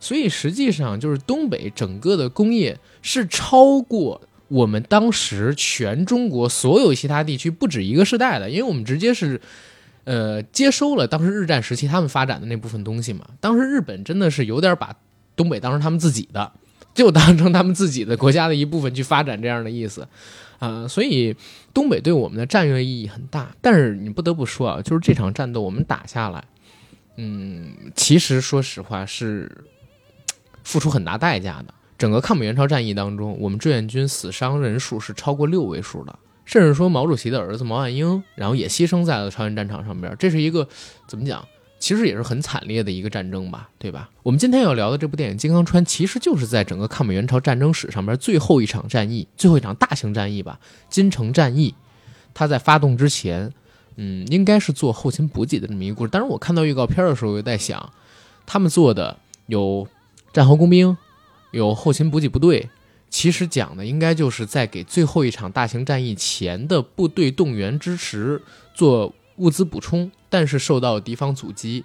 [0.00, 9.40] 所以实际上就是东北整个的工业是超过我们当时全中国所有其他地区不止一个世代的，因为我们直接是。
[10.04, 13.24] 呃，接收了当时日战时期他们发展的那部分东西嘛。
[13.38, 14.96] 当时日本真的是有点把
[15.36, 16.50] 东北当成他们自己的，
[16.94, 20.08] 就当成他们自己的国家的一部分去发展这样的意思，
[20.58, 21.36] 啊，所以
[21.74, 23.54] 东北对我们的战略意义很大。
[23.60, 26.42] 但是你不得不说啊，就是这场战斗我们打下来，
[27.16, 29.64] 嗯，其实说实话是
[30.70, 31.74] 付出很大代价的。
[31.98, 36.16] 整个抗美援朝战役当中，我们志愿军死伤人数是超过六位数的。
[36.44, 40.68] 甚至说毛主席的儿子毛岸英，然后也牺牲在了朝鲜战场上边，这是一个
[41.08, 41.44] 怎么讲？
[41.80, 44.10] 其实也是很惨烈的一个战争吧，对吧？
[44.22, 51.74] 我们今天要聊的这部电影《金刚川》，其实就是在整个抗美援朝战争史上边最后一场战役，最后一场大型战役吧——金城战役。
[52.34, 53.52] 他在发动之前，
[53.96, 56.10] 嗯，应该是做后勤补给的这么一个故事。
[56.12, 57.92] 但是我看到预告片的时候，我就在想，
[58.44, 59.16] 他们做的
[59.46, 59.86] 有
[60.32, 60.96] 战壕工兵，
[61.50, 62.70] 有后勤补给部队。
[63.08, 68.40] 其实讲的应该就是在给最后一场大型战役前的部队动员支持
[68.72, 71.84] 做物资补充，但是受到敌方阻击，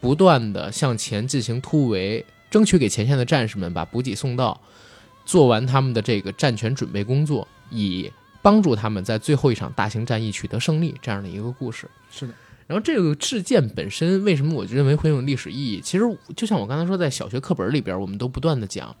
[0.00, 4.60] 不断的向前进行突围，争取给前线的战士们把补给送到，
[5.24, 11.88] 做完他们的这个战前准备工作，以帮助他们在最后一场大型战役取得胜利这样的一个故事。
[12.10, 12.34] 是的，
[12.66, 15.80] 然后这个事件本身为什么我认为会有历史意义？
[15.80, 16.04] 其实
[16.34, 18.94] 就像我刚才说，在小学课本里边，我们都不断的讲。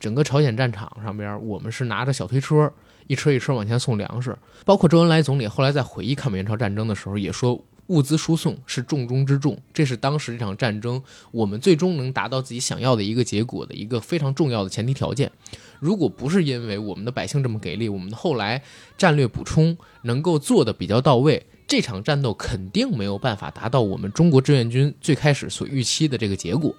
[0.00, 2.72] 整个朝鲜战场上边，我们是拿着小推车，
[3.06, 4.36] 一车一车往前送粮食。
[4.64, 11.00] 包括周恩来总理后来在回忆抗美援朝战争的时候，也说物资输送是重中之重，这是当时这场战争
[11.30, 15.30] 我们最终能达到自己想要的一个结果的一个非常重要的前提条件。
[15.78, 18.60] 如果不是因为我们的百姓这么给力，我们的后来
[18.98, 26.74] 战略补充能够做的比较到位，这场战斗肯定没有办法达到我们中国志愿军最开始所预期的这个结果。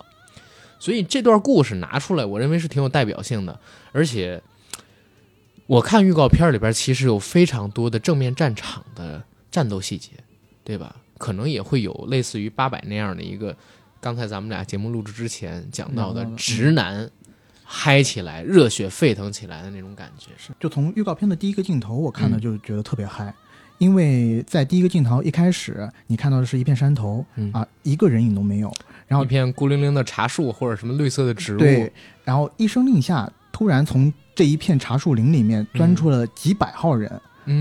[0.79, 3.57] 所以这段故事拿出来，我认为是挺有代表性的。
[3.91, 4.41] 而且，
[5.65, 10.11] 我看预告片里边其实有非常多的正面战场的战斗细节，
[10.63, 10.97] 对吧？
[11.17, 13.55] 可能也会有类似于八百那样的一个，
[14.01, 17.09] 刚才咱们俩节目录制之前讲到的直男
[17.63, 20.31] 嗨起来、热血沸腾起来的那种感觉。
[20.37, 23.33] 是，就从预告片的第一个镜头，我看了就觉得特别嗨。
[23.83, 28.73] 因为在第一个镜头一开始，你看到的是一片山头，啊，一个人影都没有，
[29.07, 31.91] 然后一片孤零零的茶树或者什么绿色的植物，对，
[32.23, 37.11] 然后一声令下，突然从这一片茶树林里面钻出了几百号人，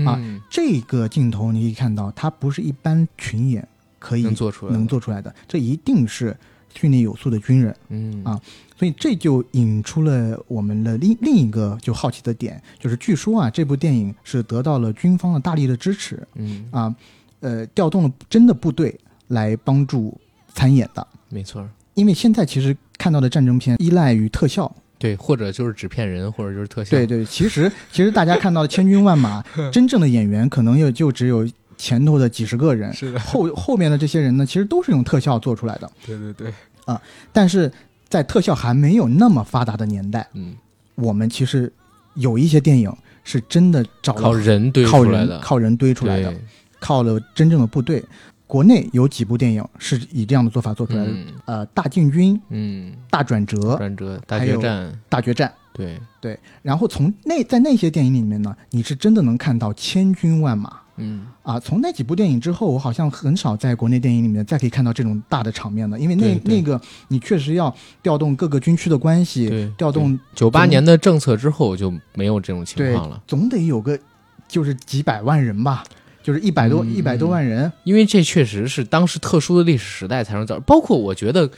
[0.07, 0.17] 啊，
[0.49, 3.67] 这个镜头你可以看到，它不是一般群演
[3.99, 6.35] 可以能做出来能做出来的，这一定是。
[6.75, 8.23] 训练有素的军人，嗯。
[8.23, 8.41] 啊，
[8.83, 16.93] 所以这就引出了我们的另另一个就好奇的点，就是据说啊，这部电影是得到了军方的大力的支持，嗯啊，
[17.39, 18.93] 呃，调动了真的部队
[19.29, 20.19] 来帮助
[20.53, 21.65] 参演的，没错。
[21.93, 24.69] 因为现在其实看到的战争片依赖于特效，
[24.99, 27.23] 对，或者就是纸片人，或者就是特效，对对。
[27.23, 31.47] 其实其实大家看到的千军万马， 真正的演员可能也就只有。
[31.75, 35.91] 前头的几十个人，是的，后后面的这些人呢，其实都是用特效做出来的。
[36.05, 36.53] 对对对，
[36.85, 37.01] 啊，
[37.33, 37.69] 但是
[38.13, 40.53] 在特效还没有那么发达的年代，嗯，
[40.93, 41.73] 我们其实
[42.13, 46.31] 有一些电影是真的找靠人堆出来的，靠人堆出来的，
[46.79, 48.05] 靠了真正的部队。
[48.45, 51.11] 国内有几部电影是以这样的做法做出来的，
[51.45, 56.39] 呃，大进军，嗯，大转折，转折，大决战，大决战，对对。
[56.61, 60.81] 然后从那在那些电影里面呢，你是真的能看到千军万马。
[60.97, 66.79] 嗯啊，从那几部电影之后，我好像很少在国内电影里面再可以看到这种大的场面了，因为那那个
[67.09, 73.99] 你确实要调动各个军区的关系，调动九八年的政策之后就没有这种情况了，总得有个
[74.47, 75.83] 就是几百万人吧，
[76.23, 81.49] 就是一百多一百多万人，因为这确实是当时特殊的历史时代才能造，包括我觉得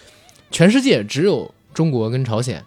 [0.49, 2.63] 全世界只有中国跟朝鲜。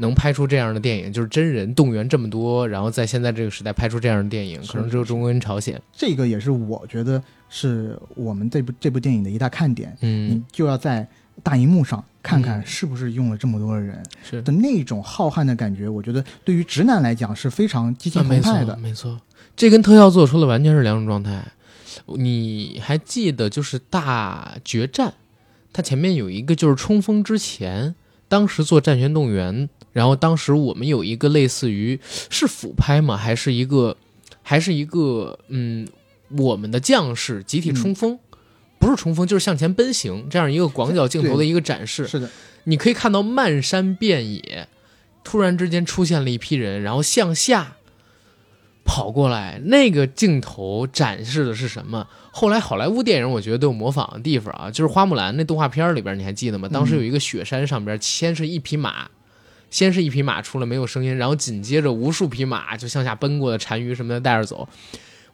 [0.00, 5.80] 能拍出这样的电影，就是真人动员这么多，然后在现在这个时代拍出这样的电影，可能只有中国跟朝鲜。
[5.92, 9.94] 这个也是我觉得是我们这部这部电影的一大看点。
[10.00, 11.06] 嗯，你就要在
[11.42, 15.86] 大荧幕上看看是不是用了这么多的人，是的那种浩瀚的感觉。
[15.86, 18.74] 我觉得对于直男来讲是非常激情澎湃的。
[18.78, 19.20] 没错，
[19.54, 21.44] 这跟特效做出了完全是两种状态。
[22.06, 25.12] 你还记得就是大决战，
[25.74, 27.94] 它前面有一个就是冲锋之前，
[28.28, 29.68] 当时做战前动员。
[29.92, 31.98] 然后当时我们有一个类似于
[32.30, 33.16] 是俯拍吗？
[33.16, 33.96] 还是一个，
[34.42, 35.88] 还是一个嗯，
[36.36, 38.18] 我们的将士集体冲锋，
[38.78, 42.06] 不是冲锋就是向前奔行，这样一个广角镜头的一个展示。
[42.06, 42.30] 是的，
[42.64, 44.68] 你可以看到漫山遍野，
[45.24, 47.76] 突然之间出现了一批人，然后向下
[48.84, 52.06] 跑过来，那个镜头展示的是什么？
[52.32, 56.68] 后来好莱坞电影我觉得都有模仿的地方啊，就是花木兰那动画片里边，你还记得吗？
[56.68, 59.10] 当时有一个雪山上边，先是一匹马，
[59.70, 64.68] 先是一匹马出来没有声音，然后紧接着无数匹马就向下奔过的单于什么的带着走。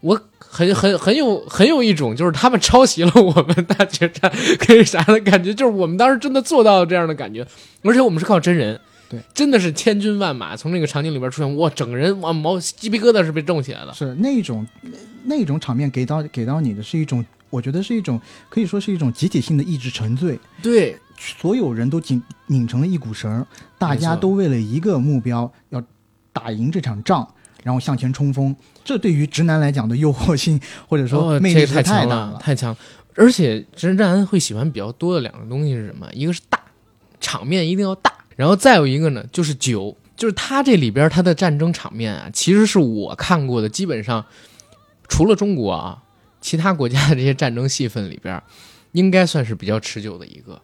[0.01, 4.30] 我很很很有很有一种就是他们抄袭了我们大决战
[4.61, 7.45] 跟啥的感觉，就是我们当时真的做到了这样的感觉，
[7.82, 8.78] 而且我们是靠真人。
[9.09, 13.95] 对，真的是千军万马从那个场景里边出现，哇，整个人哇毛鸡皮疙瘩是被冻起来了。
[13.95, 14.66] 是那种
[15.24, 20.37] 那种场面给到给到你的是一种，我觉得是一种可以说是一种集体性的意志沉醉。
[20.61, 23.45] 对，所有人都紧拧成了一股绳，
[23.79, 25.83] 大家都为了一个目标要
[26.33, 27.27] 打赢这场仗，
[27.62, 28.55] 然后向前冲锋。
[28.85, 32.77] 这对于直男来讲的诱惑性或者说魅力太强了，太强。
[33.14, 36.07] 而且直男会喜欢比较多的两个东西是什么？
[36.12, 36.61] 一个是大，
[37.19, 38.12] 场面一定要大。
[38.37, 44.23] 然后再有一个呢，就是酒，就是他这里边他的战争场面啊，其实是我看过的，基本上
[45.09, 46.03] 除了中国啊，
[46.43, 48.41] 其他国家的这些战争戏份里边，
[48.93, 50.61] 应该算是比较持久的一个，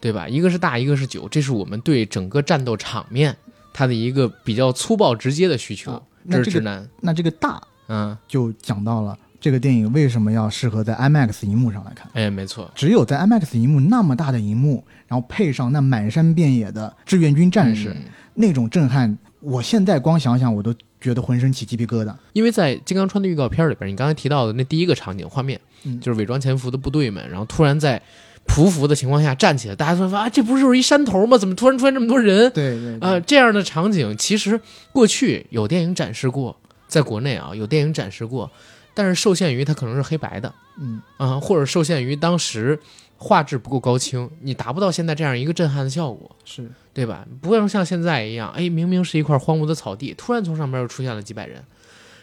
[0.00, 0.26] 对吧？
[0.28, 3.36] 一个是大，一个是酒，这是我们对整个战斗场面
[3.72, 6.02] 它的一个比较粗暴直接的需求。
[6.22, 9.18] 那这个那这个大，嗯，就讲到了。
[9.40, 12.06] 这个电影为什么要适合在 IMAX 荧幕上来看？
[12.12, 17.96] 哎，没错，只有在 IMAX 荧幕那么大的荧幕，然后配上那满山遍野的志愿军战士，
[18.34, 22.14] 那种震撼，我现在光想想我都觉得浑身起鸡皮疙瘩。
[22.34, 25.58] 因为在《金刚川》的预告片里边，你刚才提到的那第一个场景画面，
[26.02, 28.02] 就是伪装潜伏的部队们，然后突然在
[28.46, 31.38] 匍匐的情况下站起来，大家说啊，这不是就是一山头吗？
[31.38, 32.50] 怎么突然出现这么多人？
[32.52, 34.60] 对对啊，这样的场景其实
[34.92, 36.56] 过去有电影展示过，
[36.88, 38.50] 在国内啊有电影展示过。
[38.92, 42.78] 但是受限于它可能是黑白的，嗯啊，或者受限于当时
[43.16, 47.24] 画质不够高清，你达不到现在这样一个震撼的效果，是对吧？
[47.40, 51.62] 不能像现在一样，哎，明明是一块荒芜的草地，突然从上面又出现了几百人，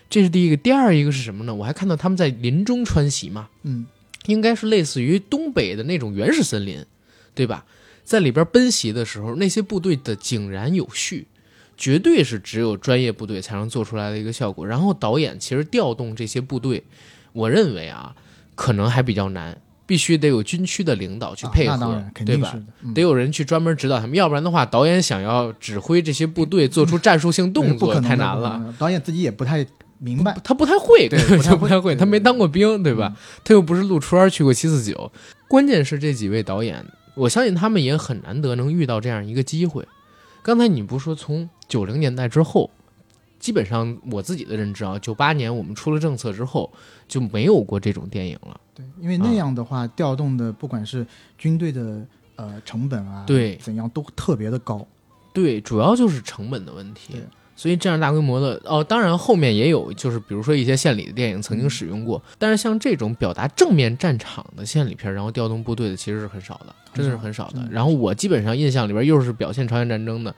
[0.09, 0.57] 这是第一个。
[0.57, 1.55] 第二一个是什么呢？
[1.55, 3.85] 我还看到他们在林中穿行嘛，嗯，
[4.27, 6.85] 应该是类似于东北的那种原始森林，
[7.33, 7.65] 对吧？
[8.03, 11.27] 在里边奔袭的时候，那些部队的井然有序。
[11.79, 14.65] 绝对是只有专业部队才能做出来的一个效果。
[14.65, 16.83] 然后导演其实调动这些部队，
[17.33, 18.15] 我认为啊，
[18.55, 19.55] 可能还比较难，
[19.85, 22.57] 必须得有军区的领导去配合，对吧？
[22.95, 28.73] 得有人去专门指导他们，要不然的话，导演想要指挥这些部队做出战术性动作，太难了。
[28.79, 29.63] 导演自己也不太
[29.99, 31.19] 明白，他不太会，对，
[31.57, 33.15] 不太会，他没当过兵，对吧？
[33.43, 35.11] 他又不是陆川去过七四九。
[35.47, 36.85] 关键是这几位导演，
[37.15, 39.87] 我相信他们也很难得能遇到这样一个机会。
[40.43, 42.69] 刚才你不说从九零年代之后，
[43.39, 46.71] 基本上我自己的认知啊，九八年我们出了政策之后
[47.07, 48.59] 就没有过这种电影了。
[48.73, 51.05] 对，因为那样的话，调动的不管是
[51.37, 54.85] 军队的呃成本啊，对，怎样都特别的高。
[55.33, 57.21] 对，主要就是成本的问题。
[57.57, 67.67] 所以这样大规模的哦，当然后面也有，就是比如说一些县里的电影曾经使用过，但是像这种表达正面战场的县里片，然后调动部队的其实是很少的，真的是很少的。
[67.71, 70.33] 然后我基本上印象里边又是表现朝鲜战争的，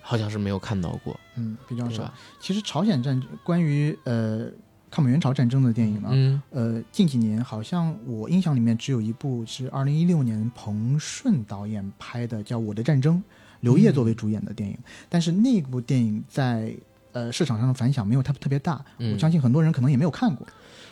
[0.00, 2.12] 好像是没有看到过，嗯，比较少。
[2.40, 4.46] 其实朝鲜战关于呃
[4.90, 13.16] 抗美援朝战争的电影呢，嗯，呃近几年好像我印象里面只有一部是二零一六年彭顺导演拍的，叫《我的战争》。
[13.60, 14.76] 刘烨作为主演的电影，
[15.08, 16.72] 但是那部电影在
[17.12, 20.46] 呃市场上的反响没有特特别大，我相信很多人可能也没有看过。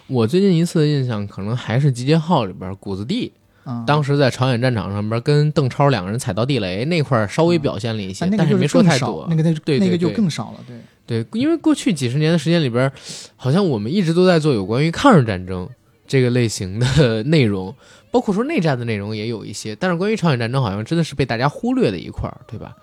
[0.08, 3.32] 我最近一次的印象可能还是《集结号》里边谷子地，
[3.86, 9.26] 当时在朝鲜战场上边跟邓超两个人踩到地雷那块稍微表现了一些，但是没说太多。
[9.28, 12.90] 那个那对那个就更少了，对对，因为过去几十年的时间里边，
[13.36, 15.68] 好像我们一直都在做有关于抗日战争
[16.06, 17.74] 这个类型的 内容。
[18.16, 22.74] 包括说内战的内容也有一些，但是关于朝鲜战争好像真的是被大家忽略的一块儿，对吧？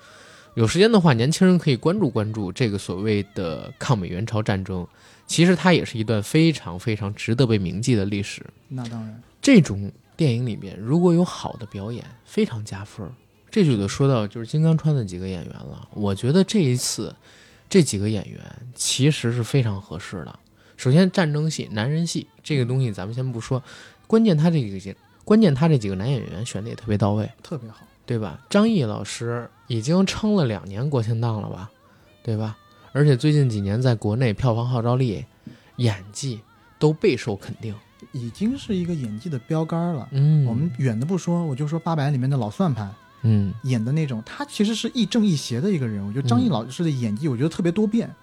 [0.53, 4.87] 有时间的话，年轻人可以关注关注这个所谓的抗美援朝战争，
[5.25, 8.45] 其实它也是一段非常非常值得被铭记的历史。
[8.67, 13.09] 那当然，这种电影里面如果有好的表演，非常加分。
[13.49, 15.89] 这就得说到就是金刚川的几个演员了。
[15.95, 17.15] 我觉得这一次
[17.67, 18.39] 这几个演员
[18.75, 20.37] 其实是非常合适的。
[20.77, 23.63] 首先，战争戏、男人戏这个东西咱们先不说，
[24.05, 24.79] 关键他这个
[25.25, 28.39] 关键他这几个男演员选的也特别到位，特别好，对吧？
[28.49, 31.71] 张译老师已经撑了两年国庆档了吧，
[32.23, 32.57] 对吧？
[32.91, 35.25] 而且最近几年在国内票房号召力、
[35.77, 36.39] 演技
[36.77, 37.73] 都备受肯定，
[38.11, 40.07] 已经是一个演技的标杆了。
[40.11, 42.93] 嗯，我们远的不说，我就说《八佰》里面的老算盘，
[43.23, 46.05] 嗯，演的那种，他其实是亦正亦邪的一个人。
[46.05, 48.13] 我觉得张译老师的演技，我觉得特别多变。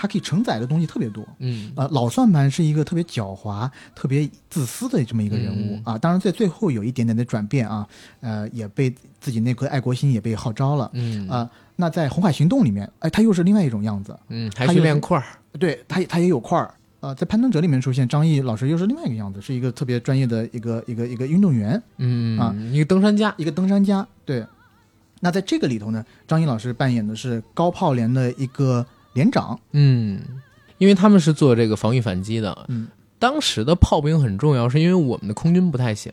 [0.00, 5.98] 它可以承载的东西特别多，嗯，呃，老算盘是一个特别狡猾、特别自私的这么一个人物啊。
[5.98, 7.86] 当然，在最后有一点点的转变啊，
[8.20, 8.90] 呃，也被
[9.20, 11.50] 自己那颗爱国心也被号召了，嗯啊。
[11.76, 14.18] 那在《红海行动》里面，哎，他又是另外一种样子。
[14.28, 15.24] 嗯，还是练块儿。
[15.58, 16.72] 对他，他也有块儿。
[17.00, 21.82] 呃，在《攀登者》里面出现，张译老师又是另外一个样子，是一个特别专业的一个一个一个运动员。
[21.98, 24.06] 嗯啊，一个登山家，一个登山家。
[24.24, 24.46] 对。
[25.22, 29.58] 那在这个里头呢，张译老师扮演的是高炮连的一个连长。
[29.72, 30.20] 嗯，
[30.78, 32.66] 因为他们是做这个防御反击的。
[32.68, 32.88] 嗯，
[33.18, 36.12] 当时的炮兵很重要，是因为我们的空军不太行。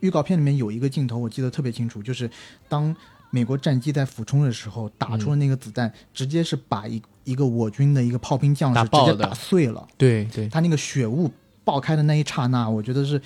[0.00, 2.30] 预告片里面有一个镜头，我记得特别清楚，就是
[2.68, 2.94] 当
[3.30, 9.86] 美国战机在俯冲的时候，打出了那个子弹，直接是把一一个我军的一个炮兵将士直接打碎了。
[9.96, 11.30] 对对，他那个血雾
[11.68, 13.20] 爆开的那一刹那，我觉得是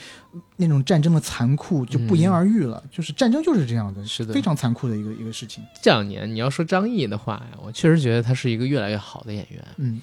[0.56, 2.82] 那种战争的残酷就不言而喻了。
[2.90, 5.62] 就是战争就是这样的，是的，非常残酷的一个一个事情。
[5.80, 9.64] 这两年你要说张译的话呀，我确实觉得他是一个越来越好的演员。
[9.76, 10.02] 嗯，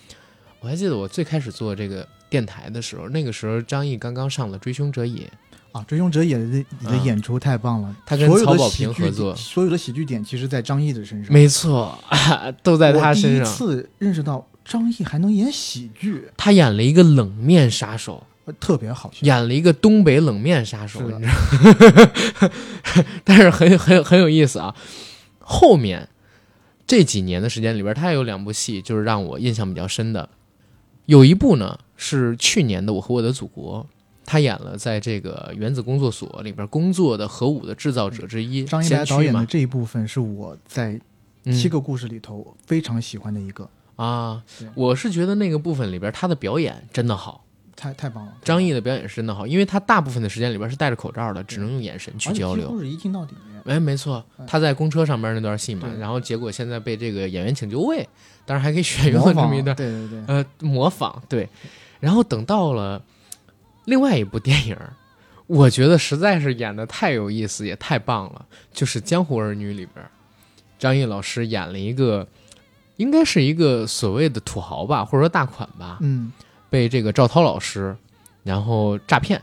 [0.62, 5.24] 我还记得我最开始做这个电台的时候，那个时候张译刚刚上了《追凶者也》。
[5.72, 11.96] 啊，追凶者也的你的演出太棒了，他跟曹保平合作，所有的喜剧点其实，在张译的身上，没错，
[12.64, 13.46] 都在他身上。
[13.46, 21.28] 第一次认识到张译还能演喜剧，他演了一个冷面杀手，特别好笑，演了一个东北冷面杀手，你知
[22.42, 22.50] 道？
[23.24, 24.76] 但是很很很有意思啊。
[25.40, 26.10] 后面
[26.88, 30.30] 这几年的时间里边，他也有两部戏，就是让我印象比较深的，
[31.06, 33.88] 有一部呢是去年的《我和我的祖国》。
[34.32, 41.02] 他演了在这个原子工作所里边工作的核武的制造者之一，张一白导演的这一部分是我在
[41.46, 44.44] 七个故事里头非常喜欢的一个啊。
[44.76, 47.44] 我是觉得那个部分里边他的表演真的好，
[47.80, 48.34] 太太棒了。
[48.44, 52.68] 张译的表演是真的好，因为他大部分的时间里边是戴着口罩的，只能用眼神去交流。
[52.68, 53.34] 故事一镜到底。
[53.66, 58.08] 哎，没错，他在公车上边那段戏嘛，然后结果现在被这个演员请就位，
[58.46, 61.48] 当然还可以选用这么一段，对对对，呃，模仿对。
[62.00, 63.02] 然后等到了。
[63.86, 64.78] 另外一部电影，
[65.48, 68.46] 我觉得实在是演的太有意思，也太棒了。
[68.72, 70.06] 就是《江湖儿女》里边，
[70.78, 72.28] 张译老师演了一个，
[72.98, 75.98] 应该是一个所谓的土豪吧，或者说大款吧。
[76.02, 76.32] 嗯，
[76.70, 77.96] 被这个赵涛老师
[78.44, 79.42] 然后诈骗，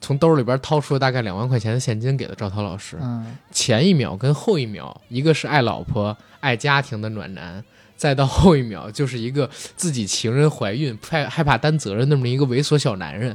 [0.00, 2.98] 从兜里边掏出了大概两万块钱的现金给了赵涛老师。
[3.00, 7.64] 嗯，前一秒跟后一秒，一个是爱老婆、爱家庭的暖男。
[7.96, 13.34] 再到后一秒，就是一个自己情人怀孕、害害怕担责任那么一个猥琐小男人，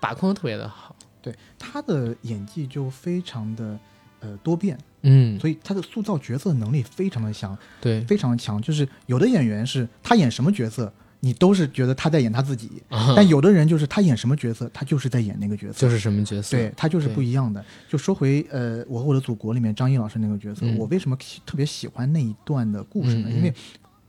[0.00, 0.96] 把控的特别的好。
[1.20, 3.78] 对他的演技就非常的
[4.20, 8.60] 呃多变，嗯，所以他的塑造角色能力非常的强，对，非常强。
[8.60, 10.90] 就是有的演员是他演什么角色，
[11.20, 12.68] 你都是觉得他在演他自己；
[13.14, 17.64] 但有的人就是他演什么角色，他就是在演那个角色，就是什么角色，对他就是不一样的。
[17.88, 23.30] 就说回呃，我和我的祖国里面张译老师那个角色，我为什么特别喜欢那一段的故事呢？
[23.30, 23.52] 因为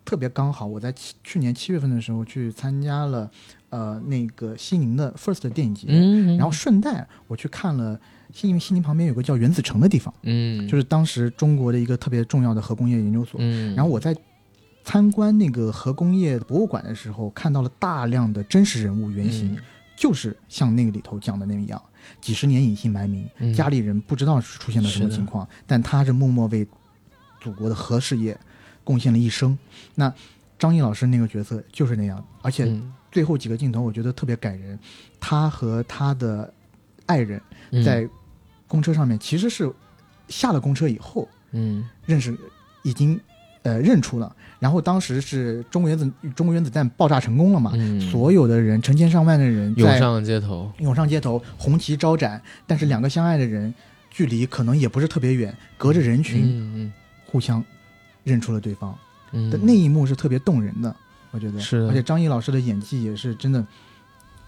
[0.03, 3.29] 特别刚好，我在七去年七月份的时候去参加了，
[3.69, 5.87] 呃，那个西宁的 First 电影节，
[6.37, 7.99] 然后顺带我去看了
[8.33, 14.15] 西宁，西宁旁边有个叫原子城的地方，嗯，就是当时中国的一个特别重要的核工业研究所，嗯，然后我在
[14.83, 19.57] 参观那个核工业博物馆的时候，看到了大量的真实人物原型，
[19.95, 21.81] 就是像那个里头讲的那样，
[22.19, 26.67] 几十年隐姓埋名，家里人不知道出现了什么情况，但他是默默为
[27.39, 28.37] 祖国的核事业。
[28.83, 29.55] 贡献了一生，
[29.93, 30.11] 那
[30.57, 32.67] 张译老师那个角色就是那样，而且
[33.11, 34.77] 最后几个镜头我觉得特别感人。
[35.19, 36.51] 他和他的
[37.05, 37.39] 爱人
[37.85, 38.09] 在
[38.67, 39.71] 公车上面，其实是
[40.29, 42.35] 下了公车以后，嗯，认识
[42.81, 43.17] 已经
[43.63, 44.35] 呃认出了。
[44.59, 47.73] 然后当时是中国原子中国原子弹爆炸成功了嘛，
[48.11, 52.41] 所有的人成千上万的人涌上街头，涌上街头，红旗招展。
[52.65, 53.73] 但是两个相爱的人
[54.09, 56.93] 距离可能也不是特别远，隔着人群，嗯
[57.25, 57.63] 互相。
[58.23, 58.95] 认出了对方，
[59.49, 60.95] 的那一幕是特别动人的，
[61.31, 61.77] 我觉得是。
[61.87, 63.65] 而且张译老师的演技也是真的，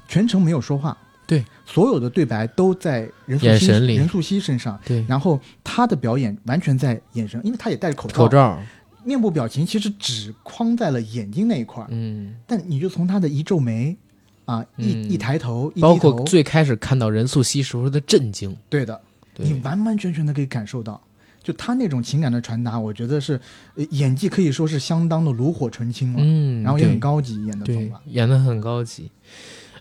[0.08, 0.96] 全程没有说话，
[1.26, 5.04] 对，所有的对白都在任素汐任素汐身上，对。
[5.10, 8.62] 然后他的表演完全在眼神，因为他也戴着口罩，口罩，
[9.04, 12.36] 面部表情其实只框在了眼睛那一块儿嗯。
[12.48, 13.96] 但你就从他的一皱眉，
[14.46, 19.00] 啊，一一抬头，包括最开始看到任素汐时候的震惊，对的，
[19.38, 21.02] 你完完全全的可以感受到。
[21.42, 23.38] 就他那种情感的传达，我觉得是
[23.90, 29.12] 演技可以说是相当的炉火纯青了，嗯，然后也很高级，演的方法演的很高级。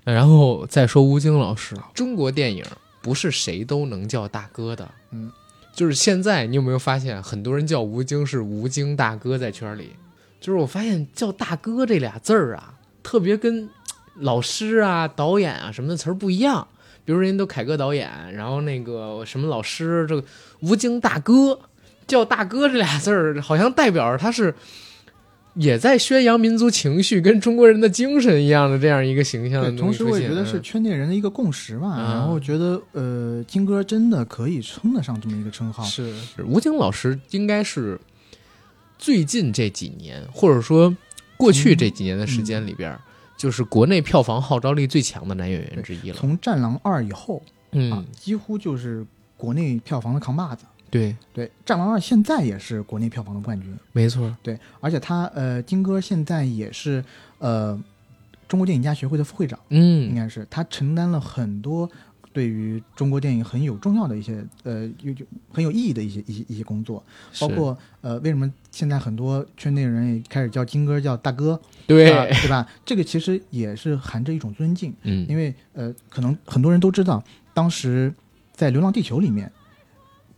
[0.03, 2.64] 然后再说吴京老师，中国电影
[3.01, 5.31] 不是谁都能叫大哥的，嗯，
[5.73, 9.91] 就是现在你有没有发现，很多人叫吴京是吴京大哥，在圈里，
[10.41, 13.68] 就是我发现叫大哥这俩字儿啊，特别跟
[14.16, 16.66] 老师啊、导演啊什么的词儿不一样。
[17.05, 20.23] 比如人家都凯歌导演，然后那个什么老师，这个
[20.61, 21.59] 吴京大哥
[22.07, 24.55] 叫大哥这俩字儿，好像代表着他是
[25.55, 29.76] 也在宣扬民族情绪跟中国人的精神一样的这样一个形象。
[29.76, 31.98] 同时，我也觉得是圈内人的一个共识吧。
[31.98, 35.84] 然后觉得，呃，金哥真的可以称得上这么一个称号。
[35.84, 36.14] 是
[36.46, 38.00] 吴京老师应该是
[38.98, 40.96] 最近这几年，或者说
[41.36, 42.98] 过去这几年的时间里边，
[43.36, 46.16] 就是国内票房号召力最强的男演员之一了。
[46.16, 47.42] 从《战狼二》以后
[47.72, 49.05] 啊嗯，，几乎就是
[49.36, 50.64] 国内票房的扛把子。
[50.93, 53.74] 对，对，《战狼二》现在也是国内票房的冠军。
[53.93, 57.03] 没错，对，而且他呃，金哥现在也是
[57.38, 57.82] 呃
[58.47, 60.09] 中国电影家协会的副会长，嗯。
[60.09, 60.47] 应嗯，该是。
[60.51, 61.90] 他承担了很多
[62.30, 67.03] 对于中国电影很有重要的一些呃有有很有意义的一些一些一些工作，
[67.40, 72.68] 包括呃为什么现在很多圈内人也开始叫金哥叫大哥，对，啊对吧？
[72.84, 77.24] 这个其实也是含着一种尊敬，嗯，因为呃可能很多人都知道，
[77.55, 78.12] 当时
[78.55, 79.51] 在《流浪地球》里面，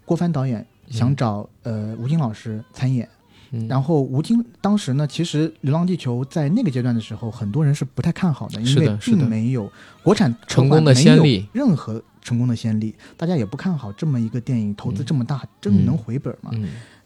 [0.04, 3.08] 郭帆导演想找、呃吴京老师参演。
[3.50, 3.66] 嗯。
[3.68, 9.70] 然后吴京当时呢，其实《流浪地球》在那个阶段的时候，很多人是不太看好的，因为并没有
[10.02, 16.50] 国产成功的先例，任何成功的先例，大家也不看好这么一个电影，投资这么大，真的能回本吗？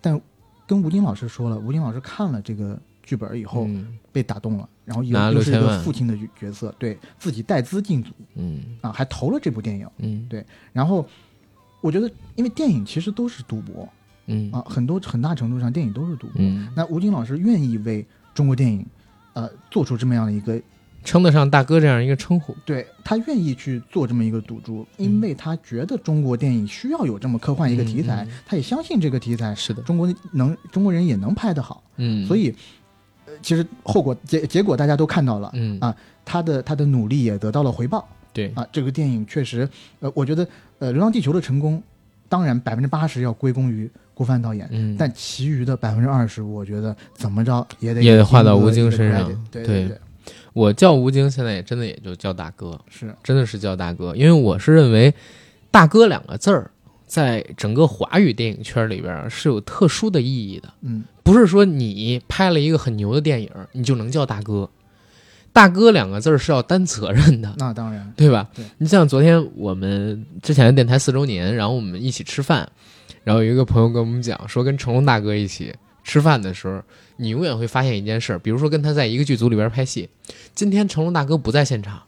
[0.00, 0.20] 但，
[0.66, 3.98] 跟吴京老师说了，吴京老师看了这个剧本以后、嗯。
[4.10, 8.60] 被打动了，然后拿了又又是一个父亲的角色，对自己带资进组嗯。
[8.80, 9.86] 啊，还投了这部电影。
[9.98, 10.26] 嗯。
[10.28, 10.44] 对。
[10.72, 11.06] 然后
[11.80, 13.88] 我觉得，因为电影其实都是赌博。
[14.26, 14.50] 嗯。
[14.52, 16.36] 啊，很多很大程度上电影都是赌博。
[16.36, 18.04] 嗯，那吴京老师愿意为
[18.34, 18.84] 中国电影，
[19.32, 20.60] 呃，做出这么样的一个，
[21.04, 32.54] 称得上大哥这样一个称呼，对他愿意去做这么一个赌注，嗯因为他觉得中国电影需要有这么科幻一个题材，他也相信这个题材是的，中国能中国人也能拍得好，嗯，所以，
[33.26, 35.78] 呃，其实后果结结果大家都看到了，嗯。
[35.80, 35.94] 啊
[36.30, 38.06] 他的他的努力也得到了回报。
[38.34, 39.66] 对，啊，这个电影确实，
[40.00, 40.46] 呃，我觉得，
[40.78, 41.82] 呃，《流浪地球》的成功，
[42.28, 44.68] 当然百分之八十要归功于郭帆导演。
[44.70, 49.98] 嗯，但其余的百分之二十，我觉得怎么着也得也得画到吴京身上对对对，
[50.52, 55.12] 我叫吴京，现在也真的也就叫大哥，是真的是叫大哥，因为我是认为
[55.70, 56.70] “大哥”两个字儿
[57.06, 64.68] 在整个华语电影圈里边儿是有特殊的意义的，嗯不是说你拍了一个很牛的电影，你就能叫大哥。
[65.52, 68.48] 大哥两个字儿是要担责任的，那当然，对吧？
[68.54, 72.70] 对你像昨天我们之前的电台四周年，然后我们一起吃饭，
[73.24, 75.74] 然后有一个朋友跟我们讲说，跟成龙大哥一起
[76.04, 76.80] 吃饭的时候，
[77.16, 80.08] 你永远会发现一件事儿，比如说跟他在一个剧组里边拍戏，
[80.54, 82.00] 今天成龙大哥不在现场，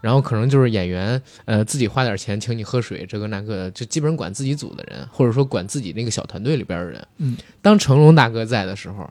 [0.00, 7.04] 然后可能就是演员呃自己花点钱请你喝水，这个那个的，就基本上管自己组的人，或者说管自己那个小团队里边的人。
[7.16, 9.10] 嗯，当成龙大哥在的时候。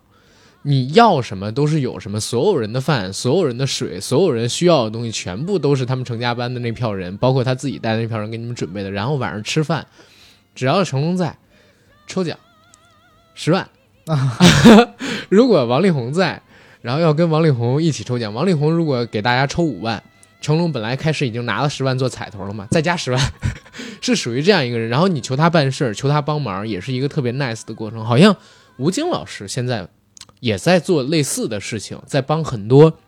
[0.66, 8.90] 你要什么都是有什么，所有人的饭，所有人的水，所有人需要的东西，全部都是他们成家班的那票人，包括他自己带的那票人给你们准备的。
[8.90, 9.86] 然后晚上吃饭，
[10.56, 11.38] 只要成龙在，
[12.08, 12.38] 抽奖
[13.36, 13.70] 十万。
[15.30, 16.42] 如果王力宏在，
[16.82, 20.02] 然后要跟王力宏一起抽奖，王力宏如果给大家抽五万，
[20.40, 23.32] 成龙本来开始已经拿了十万做彩头了嘛，再加十万，
[24.02, 24.88] 是属于这样一个人。
[24.88, 28.06] 然后你求他办事儿，求他帮忙，也是一个特别 nice 的过程。
[28.06, 28.36] 好像
[28.78, 29.88] 吴京老师现在
[30.44, 33.00] 也在做类似的事情，在帮很多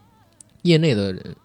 [0.61, 1.36] 业内的人，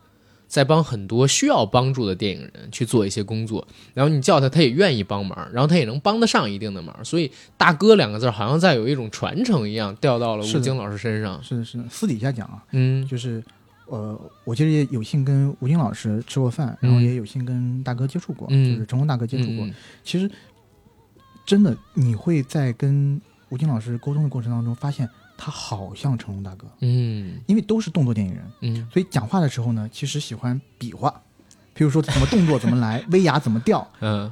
[0.47, 3.67] 在帮很多需要帮助的电影人去做一些工作。
[3.93, 7.05] 然后你叫他，他也愿意帮忙，然后他也能帮得上一定的忙。
[7.05, 7.29] 所以
[7.59, 11.43] “大哥”两个字好像在有一种传承一样，掉到了吴京老师身上。
[11.43, 11.85] 是的，是的。
[11.91, 13.43] 私底下讲啊，嗯就是
[13.87, 19.67] 呃，我其实也有幸跟吴京老师吃过饭，然后嗯也有幸跟大哥接触过，嗯就是成龙大哥接触过。
[19.67, 19.75] 嗯
[20.05, 20.31] 其实
[21.45, 25.09] 真的，你会在跟吴京老师沟通的过程当中，发现
[25.43, 27.41] 他好像成龙大哥，嗯。
[27.47, 28.89] 因为都是动作电影人，嗯。
[28.93, 31.11] 所以讲话的时候呢，其实喜欢比划，
[31.73, 34.31] 比如说怎么动作怎么来， 威亚怎么掉，嗯。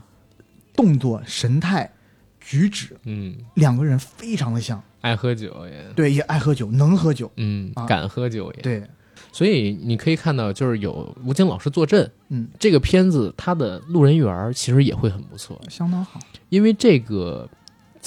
[0.77, 1.91] 动作、神态、
[2.39, 4.81] 举止，嗯，两个人非常的像。
[5.01, 5.93] 爱喝酒也。
[5.97, 7.33] 对，也爱喝酒，能喝酒。
[7.37, 7.87] 嗯啊。
[7.87, 8.63] 敢喝酒也。
[8.63, 8.87] 对，
[9.33, 16.21] 所以你可以看到，就是有吴京老师坐镇，嗯，这个片子他的路人缘其实也会很不错，相当好。
[16.51, 17.49] 因为这个。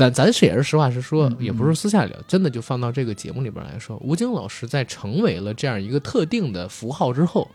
[0.01, 7.51] 咱咱是也是实话实说也不是私下聊，真的就放到这个节目里边来说，吴京老师在成为了这样一个特定的符号之后，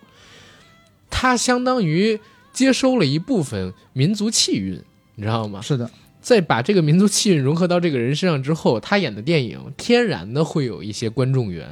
[1.11, 2.21] 他相当于
[2.53, 4.81] 接收了一部分民族气韵，
[5.17, 5.61] 你知道吗？
[5.61, 5.91] 是的，
[6.21, 11.69] 在把这个民族气韵融合到这个人身上之后，他演的电影天然的会有一些观众缘，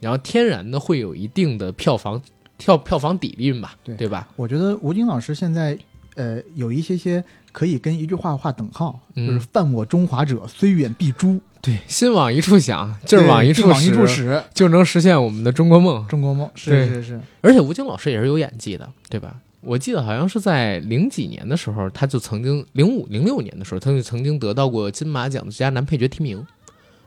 [0.00, 2.22] 然后天然的会有一定的票房
[2.56, 4.26] 票票房底蕴吧，对对吧？
[4.36, 5.78] 我觉得吴京老师现在
[6.14, 7.22] 呃有一些些
[7.54, 16.04] 可以跟一句话画等号，嗯就是“犯我中华者，虽远必诛对，心往一处想，劲儿往一处对劲往一处使，就能实现我们的中国梦。
[16.08, 19.36] 中国梦是是是，而且吴京老师也是有演技的，对吧？
[19.60, 26.44] 我记得好像是在零几年的时候，他就曾经零五零六年的时候，他就曾经得到过金马奖的最佳男配角提名，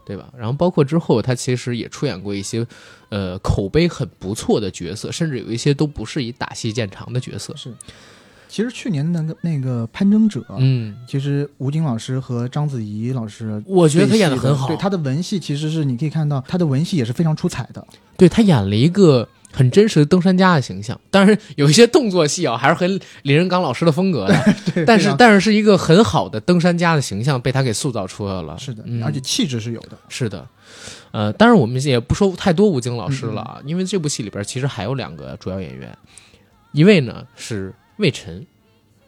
[0.06, 0.30] 对吧？
[0.36, 2.66] 然后包括之后，他其实也出演过一些
[3.10, 7.56] 呃口碑很不错的角色，甚至有一些都不是以打戏见长的角色。
[7.56, 7.72] 是，
[8.48, 17.86] 其实去年那个那个攀登者，嗯，其实吴京老师和章子怡老师，我觉得他演的的很好，对他的文戏其实是你可以看到他的文戏也是非常出彩的。
[18.16, 28.58] 对他演了一个很真实的登山家的形象，当然有一些动作戏啊，还是很李仁刚老师的风格的， 对，但是但是是一个很好的登山家的形象被他给塑造出来了。
[28.58, 29.04] 是的，嗯。
[29.04, 29.98] 而且气质是有的。
[30.10, 30.48] 是的，
[31.12, 33.44] 呃，当然我们也不说太多吴京老师了嗯。
[33.44, 35.96] 啊，因为这部戏里边其实还有两个主要演员，
[36.72, 38.46] 一位呢是魏晨，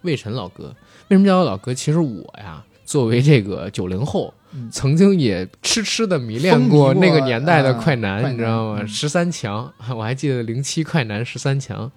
[0.01, 0.75] 魏晨老哥。
[1.07, 1.73] 为什么叫他老哥？
[1.73, 8.85] 其实我呀，作为这个九零后，嗯曾经也痴痴的迷恋过那个年代的呃快男，快你知道吗？
[8.85, 11.91] 十三强， 我还记得零七快男十三强，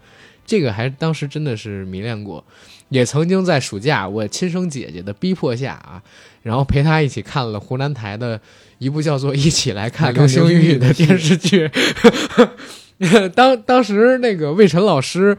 [0.46, 2.44] 这个还当时真的是迷恋过，
[2.88, 6.02] 也曾经在暑假我亲生姐姐的逼迫下啊，
[6.42, 8.40] 然后陪她一起看了湖南台的
[8.78, 11.70] 一部叫做《一起来看流星雨》的电视剧。
[13.34, 15.36] 当当时那个魏晨老师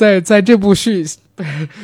[0.00, 1.04] 在在这部戏，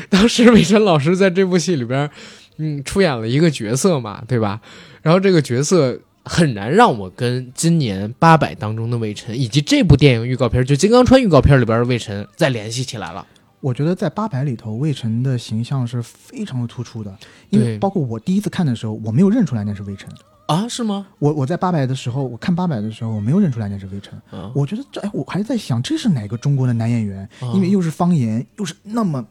[0.09, 2.11] 当时魏晨老师在这部戏里边，
[2.57, 4.59] 嗯，出演了一个角色嘛，对吧？
[5.03, 13.27] 然后这个角色很难让我跟今年八百当中的魏晨，以及这部电影预告片，就《金刚川》预告片里边的魏晨再联系起来了。
[13.61, 17.15] 我觉得在八百里头，魏晨的形象是非常的突出的，
[17.51, 20.09] 因为包括我第一次看的时候，我没有认出来那是魏晨。
[20.47, 21.07] 啊，是吗？
[21.19, 24.17] 我我在八百的时候，我看八百的时候，我没有认出来那是魏晨。
[24.31, 29.25] 啊，我觉得这，哎，我还在想这是哪个中国的男演员，啊因为又是方言，又是那么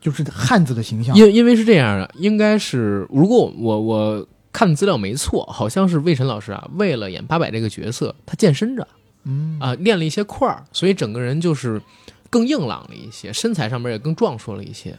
[0.00, 1.14] 就是汉子的形象。
[1.16, 8.86] 因因为是这样的，应该是如果我我看资料没错，好像是魏晨老师啊，为了演八百这个角色，他健身着
[9.24, 11.80] 嗯啊，练了一些块儿，所以整个人就是
[12.30, 14.98] 更硬朗了一些，身材上面也更壮硕了一些。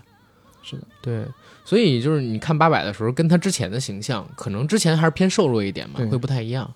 [0.62, 1.26] 是的，对，
[1.66, 6.72] 所以就是你看八百的时候，跟他之前的形象，可能之前还是偏瘦弱一点嘛，会不太一样。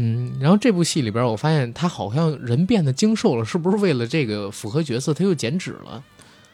[0.00, 6.02] 嗯，然后这部戏里边，我发现他好像人变得精瘦了，是不是为了这个符合角色，他又减脂了？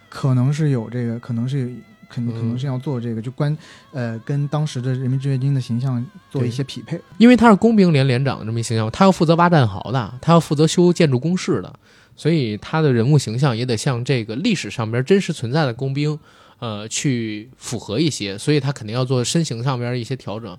[0.09, 1.75] 可能是有这个，可能是
[2.09, 3.55] 肯可能嗯可能是要做这个，就关
[3.93, 6.99] 呃跟当时的人民志愿军的形象做一些匹配。
[7.19, 11.79] 因为他是工兵连连长的这么一形象，他要负责挖战壕的，他要负责修建筑工事的，
[12.17, 16.19] 所以他的人物形象也得像这个历史上边真实存在的工兵，
[16.59, 20.57] 呃，去符合一些，所以他肯定要做身形上边一些调整。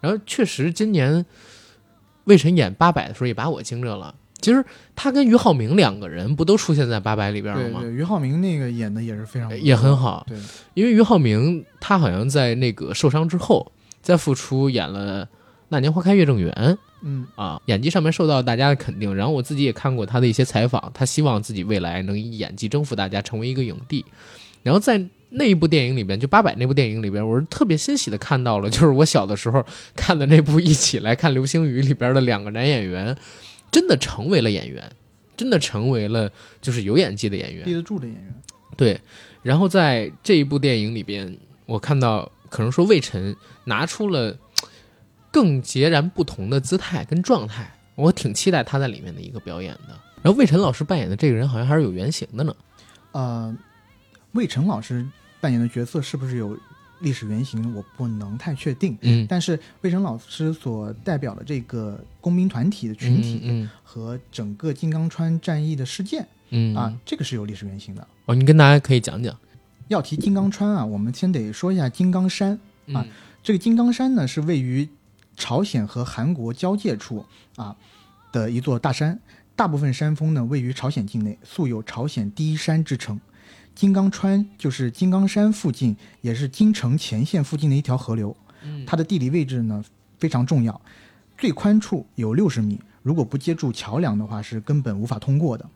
[0.00, 1.24] 然后确实今年
[2.24, 4.14] 魏晨演八百的时候也把我惊着了。
[4.40, 4.62] 其实
[4.94, 7.80] 他跟俞灏明两个人不都出现在八百里边了吗？
[7.80, 10.38] 对对，俞灏明那个演的也是非常也很好对，
[10.74, 13.72] 因为俞灏明他好像在那个受伤之后
[14.02, 15.24] 再复出演了
[15.70, 16.52] 《那年花开月正圆》，
[17.02, 19.14] 嗯，啊，演技上面受到大家的肯定。
[19.14, 24.04] 然后我自己也看过他的一些采访，他希望自己未来能以演技征服大家，成为一个影帝。
[24.62, 25.02] 然后在
[25.36, 29.64] 那一部电影里边，就八百那部电影里边，我是特别欣喜的看到了，就是我小的时候
[29.96, 33.16] 看的那部《一起来看流星雨》里边的两个男演员，
[33.70, 34.88] 真的成为了演员，
[35.36, 36.30] 真的成为了
[36.62, 37.74] 就是有演技的演员立。
[37.74, 38.34] 得住的演员。
[38.76, 39.00] 对，
[39.42, 44.36] 然后在这一部电影里边，我看到可能说魏晨拿出了
[45.32, 49.98] 更截然不同的姿态跟状态，我挺期待他在里面的一个表演的。
[50.22, 52.54] 然后魏晨老师扮演的这个人好像还是有原型的呢。
[53.12, 53.56] 呃，
[54.32, 55.06] 魏晨老师
[55.44, 56.58] 扮演的角色是不是有
[57.00, 58.96] 历史原型，我不能太确定。
[59.02, 68.08] 嗯，但是魏晨老师所代表的这个工兵团体的群体嗯和整个金刚川战役的事件嗯嗯啊，这个是有历史原型的。
[68.24, 69.36] 哦，你跟大家可以讲讲。
[69.88, 72.58] 要提金刚川啊，我们先得说一下金刚山。
[72.86, 73.06] 嗯啊
[73.42, 74.88] 这个金刚山呢，是位于
[75.36, 77.26] 朝鲜和韩国交界处
[77.56, 77.76] 啊
[78.32, 79.20] 的一座大山，
[79.54, 83.20] 大部分山峰呢位于朝鲜境内，素有“朝鲜第一山”之称。
[83.74, 88.36] 金刚川就是金刚山附近，也是京城前线附近的一条河流。
[88.62, 89.84] 嗯它的地理位置呢
[90.18, 90.80] 非常重要，
[91.36, 95.68] 最宽处有六十米，如果不接住桥梁的话，是根本无法通过的。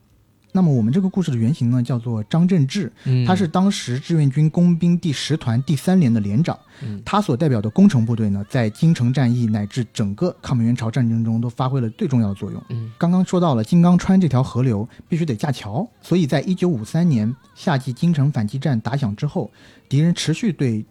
[0.51, 6.59] 那么我们这个故事的原型呢，叫做张振志，嗯他是当时志愿军工兵第十团第三连的连长。
[6.81, 12.63] 嗯他所代表的工程部队呢，在京城战役乃至整个抗美援朝战争中都发挥了最重要的作用。
[12.71, 19.51] 嗯刚刚说到了金刚川这条河流必须得架桥，所以在一九五三年夏季京城反击战打响之后，
[19.89, 20.85] 敌人持续对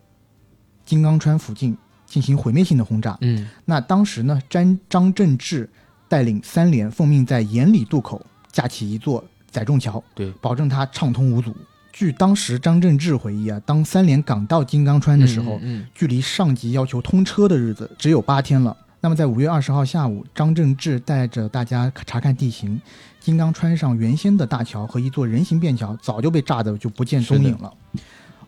[0.85, 3.17] 金刚川附近进行毁灭性的轰炸。
[3.21, 5.69] 嗯那当时呢，张张振志
[6.07, 9.23] 带领三连奉命在盐里渡口架起一座
[9.57, 11.51] 载重桥，对，保证它畅通无阻。
[11.91, 18.77] 据当时张振志回忆啊，当三连港到金刚川的时候，嗯距离上级要求通车的日子只有八天了。
[19.01, 22.79] 那么在五月二十号下午，张振志带着大家查看地形，
[23.19, 27.73] 金刚川上原先的大桥和一座人行便桥早就被炸得就不见踪影了。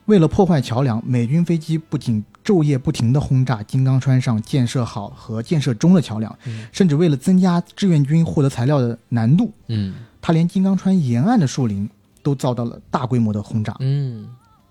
[0.05, 11.89] 为了破坏桥梁，美军飞机不仅昼夜不停地轰炸金刚川上建设好和建设中的桥梁，嗯甚至为了增加志愿军获得材料的难度，嗯他连金刚川沿岸的树林
[12.21, 13.75] 都遭到了大规模的轰炸。
[13.79, 14.27] 嗯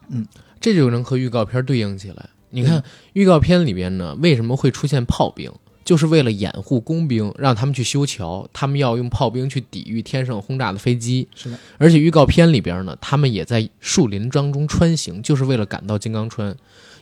[0.09, 0.27] 嗯，
[0.61, 2.29] 这就能和预告片对应起来。
[2.51, 2.83] 你看
[3.13, 5.53] 预告片里边呢，为什么会出现炮兵？
[5.85, 11.27] 就是为了掩护工兵，让他们去修桥，他们要用炮兵去抵御天上轰炸的飞机。
[11.35, 16.55] 是的，而且预告片里边呢，他们也在树林当中穿行，就是为了赶到金刚川。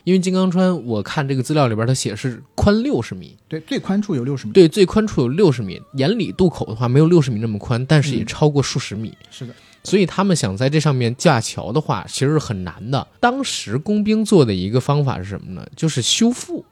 [0.07, 5.81] 因为金刚川，我看这个资料里边，它写是宽六十米，对，最宽处有六十米，对，最宽处有六十米。
[5.95, 9.13] 眼里渡口的话，没有六十米那么宽，但是也超过数十米。
[9.29, 9.53] 是的，
[9.83, 13.05] 所以他们想在这上面架桥的话，其实是很难的。
[13.19, 15.67] 当时工兵做的一个方法是什么呢？
[15.75, 16.63] 就是修复，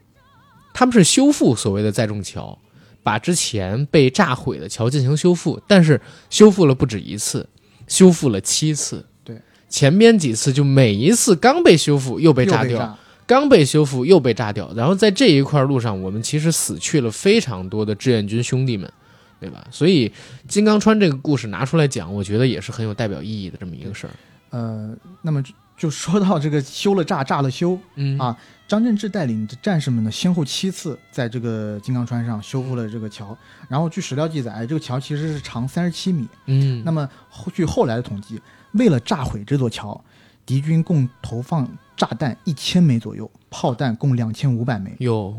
[0.73, 2.57] 他们是修复所谓的载重桥，
[3.03, 7.45] 把之前被炸毁的桥进行修复，但是修复了不止一次，
[7.86, 9.05] 修复了七次。
[9.25, 12.79] 对，前边几次就每一次刚被修复又被炸掉。
[12.79, 12.97] 炸
[13.28, 18.91] 刚被修复又被炸掉，然后在这一块路上，我们其实死去了非常多的志愿军兄弟们，
[19.39, 19.65] 对吧？
[19.71, 20.11] 所以
[20.47, 24.13] 金刚川这个故事拿出来讲，我觉得也是很有代表意义的这么一个事儿。
[24.51, 33.38] 呃，那么就就说到这个修了炸，炸了修，嗯啊张振志带领的战士们呢，先后七次在这个金刚川上修复了这个桥。
[33.67, 36.28] 然后据史料记载，这个桥其实是长三十七米。
[36.45, 38.41] 嗯，那么后据后来的统计，
[38.73, 39.99] 为了炸毁这座桥，
[40.45, 44.93] 敌军共投放炸弹一千枚左右，炮弹共两千五百枚。
[45.00, 45.38] 哟，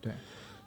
[0.00, 0.12] 对，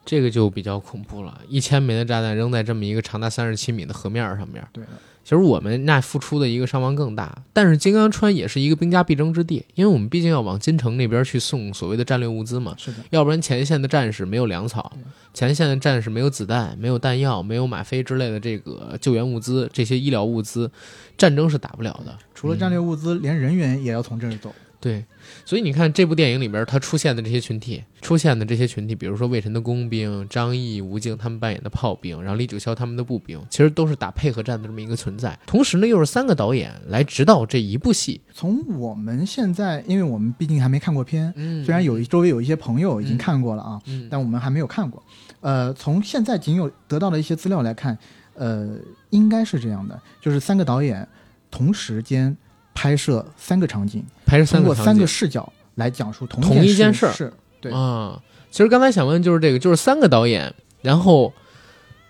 [0.06, 4.90] 这个就比较恐怖了，一千枚的炸弹扔在这么一个长达三十七米的河面上面，对的，
[5.24, 7.44] 其实我们那付出的一个伤亡更大。
[7.54, 12.74] 但是金刚川也是一个兵家必争之地，因为我们毕竟要往金城那边去送所谓的战略物资嘛。
[12.78, 14.92] 是的，要不然前线的战士没有粮草，
[15.32, 20.72] 前线的战士没有子弹、没有弹药、没有吗啡之类的这个救援物资，这些医疗物资，
[21.16, 22.18] 战争是打不了的。
[22.34, 24.52] 除了战略物资，连人员也要从这儿走。
[24.82, 25.04] 对，
[25.44, 35.38] 所以你看这部电影里边，他出现的这些群体，出现的这些群体，比如说魏晨的工兵、张译、吴京他们扮演的炮兵，然后李九霄他们的步兵，其实都是打配合战的这么一个存在。
[35.46, 38.22] 同时呢，又是三个导演来指导这一部戏。
[38.34, 45.04] 从我们现在，因为我们毕竟还没看过片，嗯虽然有周围有一些朋友已经看过了啊，嗯但我们还没有看过。
[45.42, 47.98] 呃，从现在仅有得到的一些资料来看，
[48.36, 48.78] 呃，
[49.10, 51.06] 应该是这样的，就是三个导演
[51.52, 52.38] 同时间
[52.80, 58.18] 拍摄三个场景，拍摄通过三三个视角来讲述同同一件事儿事是对啊。
[58.50, 61.34] 其实刚才想问就是这个，就是三个导演，然后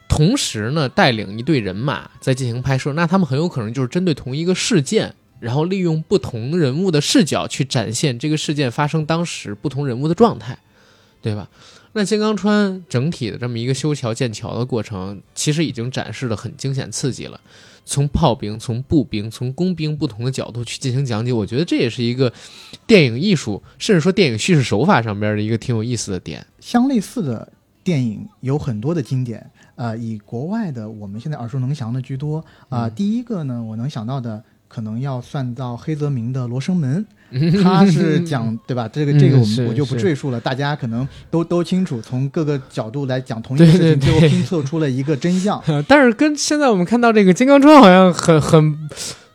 [0.08, 10.56] 同时呢带领一队人马在进行拍摄，那他们很有可能就是针对同一个事件，然后利用不同人物的视角去展现这个事件发生当时不同人物的状态，
[11.20, 11.50] 对吧？
[12.00, 17.42] 那金刚川整体的这么一个修桥建桥的过程，其实已经展示的很惊险刺激了。
[17.84, 22.32] 从炮兵、从步兵、从工兵不同的角度去进行讲解，我觉得这也是一个
[22.88, 26.46] 电影艺术，甚至说电影叙事手法上边的一个挺有意思的点。
[26.62, 27.52] 相类似的
[27.84, 32.38] 电影有很多的经典，呃，以国外的我们现在耳熟能详的居多
[32.70, 37.06] 啊、嗯第一个呢，我能想到的可能要算到黑泽明的《罗生门》，
[37.62, 38.88] 他是讲对吧？
[38.88, 45.62] 这个这个我们我就不赘述了，大家可能都都清楚，从各个角度来讲同一个事情，最后拼凑出了一个真相。
[45.90, 48.90] 但是跟现在我们看到这个金刚川好像很很，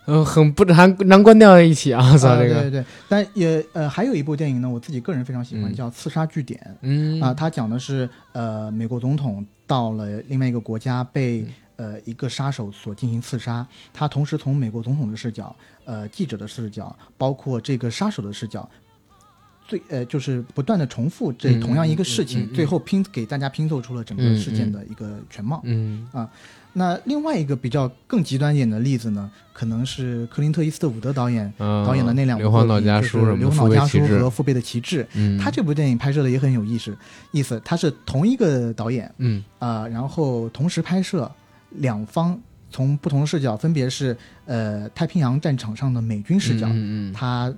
[0.06, 2.16] 呃，很不难难关掉在一起啊！
[2.16, 6.60] 这个，对对对，但也呃还有一部电影呢，我自己个人非常喜欢，嗯叫《刺杀据点》。
[6.82, 15.54] 嗯啊，它讲的是呃，美国总统到了另外一个国家被嗯呃一个杀手所进行刺杀，他同时从美国总统的视角、
[15.84, 18.68] 呃记者的视角，包括这个杀手的视角，
[19.66, 25.60] 最呃就是不断的重复这嗯同样一个事情，嗯嗯嗯最后拼给大家拼凑出了整个嗯事件嗯的一个全貌。
[25.64, 26.28] 嗯啊
[26.76, 31.46] 那另外一个比较更极端一点的例子呢，可能是克林特·伊斯特伍德导演。
[31.58, 36.98] 嗯，导演的那两部硫磺岛作品就是家书硫磺岛家书》和《父辈的旗帜》，嗯，他这部电影拍摄的也很有意思，
[37.30, 39.44] 意思他是同一个导演，嗯。
[39.60, 41.30] 啊、然后同时拍摄，
[41.74, 44.16] 两方从不同的视角，分别是
[44.46, 47.12] 呃太平洋战场上的美军视角，嗯嗯嗯。
[47.12, 47.52] 他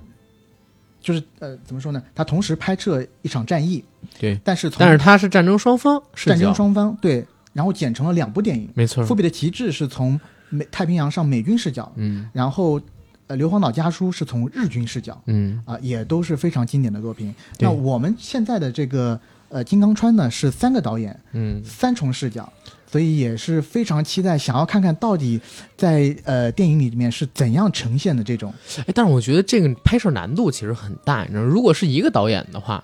[0.99, 2.03] 就是呃怎么说呢？
[2.13, 3.83] 他同时拍摄一场战役，
[4.19, 6.31] 对，但是从但是他是战争双方视角。
[6.31, 12.29] 战争双方对，然后剪成了两部电影，没错《复，比的旗帜》是从美太平洋上美军视角，嗯。
[12.33, 12.81] 然后
[13.27, 15.21] 呃硫磺岛家书是从日军视角。
[15.27, 15.61] 嗯。
[15.65, 17.33] 啊，也都是非常经典的作品。
[17.59, 19.19] 那我们现在的这个
[19.49, 21.63] 呃金刚川呢，是三个导演，嗯。
[21.63, 22.51] 三重视角，
[22.89, 25.39] 所以也是非常期待，想要看看到底
[25.75, 28.53] 在呃电影里面是怎样呈现的这种。
[28.79, 32.83] 哎，但是我觉得这个拍摄难度其实很大，你知道，如果是一个导演的话，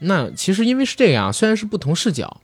[0.00, 2.40] 那其实因为是这样，虽然是不同视角，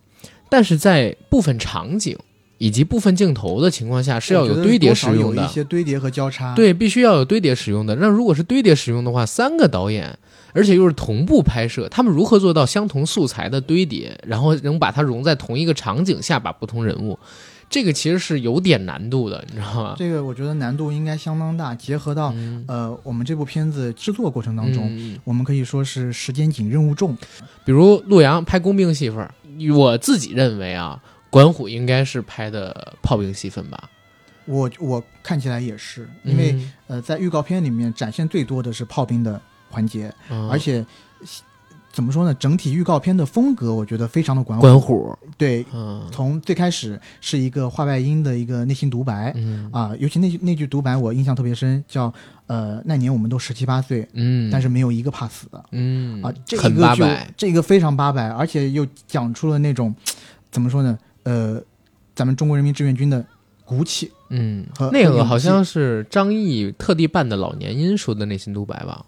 [0.49, 2.17] 但是在部分场景
[2.59, 5.53] 以及部分镜头的情况下是要有堆叠使用的有一。
[5.53, 7.97] 些堆叠和交叉。，对，必须要有堆叠使用的。
[7.97, 10.19] 那如果是堆叠使用的话，三个导演，
[10.53, 17.19] 而且又是同步拍摄，他们如何做到相同素材的堆叠，然后能把它融在同一个场景下，把不同人物，
[17.69, 19.95] 这个其实是有点难度的，你知道吗？
[19.97, 27.17] 这个我觉得难度应该相当大，结合到、嗯呃我们这部片子制作过程当中，嗯我们可以说是时间紧、任务重。
[27.65, 29.29] 比如陆阳拍工兵戏份，
[29.77, 31.01] 我自己认为啊，
[31.31, 33.89] 管虎应该是拍的炮兵戏份吧，
[34.47, 39.41] 我我看起来也是，因为、嗯呃在预告片里面展现最多的是炮兵的
[39.71, 40.85] 环节，嗯而且
[41.93, 42.33] 怎么说呢？
[42.35, 44.63] 整体预告片的风格我觉得非常的管虎。
[44.63, 49.33] 管虎，对，嗯从最开始是一个画外音的一个内心独白。
[49.35, 52.13] 嗯啊，尤其那句那句独白我印象特别深，叫
[52.47, 55.65] 呃那年我们都十七八岁，嗯，但是没有一个怕死的。
[55.73, 59.93] 嗯啊，这个就八百，这个非常八百，而且又讲出了那种
[60.53, 60.97] 怎么说呢？
[61.25, 61.61] 呃，
[62.15, 63.25] 咱们中国人民志愿军的
[63.65, 64.11] 骨气。
[64.29, 69.05] 嗯和，那个好像是张译特地扮的老年音说的内心独白吧，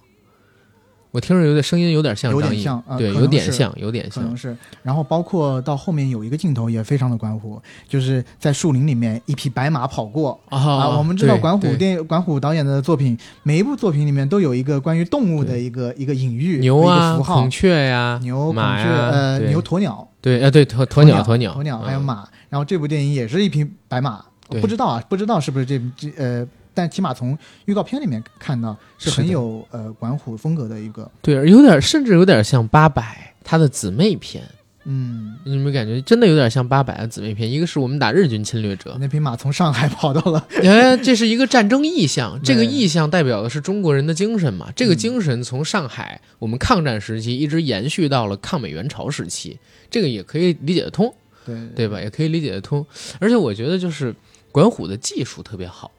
[1.12, 10.58] 我听着有点声音有点像像呃对，有点像，有点像可能，是，然后包括到后面有一个镜头也非常的管虎，就是在树林里面一匹白马跑过啊。
[10.58, 22.26] 啊我们知道管虎对电管虎导演的作品，每一部作品里面都有一个关于动物的一个一个隐喻，一牛啊，个符号孔，雀呀，牛、孔雀、呃，牛、鸵鸟、对，呃，对，鸵鸵鸟，鸵鸟，鸵鸟，还有嗯，马。
[22.48, 24.24] 然后这部电影也是一匹白马，
[24.60, 27.36] 不知道啊，不知道是不是这这呃，但起码从
[27.66, 33.02] 预告片里面看到是很有呃管虎风格的一个，对，有点，甚至有点像八佰
[33.44, 34.42] 他的姊妹篇，
[34.84, 37.50] 嗯，你有没有感觉真的有点像八佰的姊妹篇？
[37.50, 44.68] 一个是我们打日军侵略者，那匹马从上海跑到了， 哎，这是一个战争意象， 这个意象代表的是中国人的精神嘛？
[44.74, 49.58] 这个嗯精神从上海我们抗战时期一直延续到了抗美援朝时期，
[49.90, 51.12] 这个也可以理解得通，
[51.44, 52.00] 对对吧？
[52.00, 52.84] 也可以理解得通。
[53.18, 54.14] 而且我觉得就是
[54.50, 55.90] 管虎的技术特别好，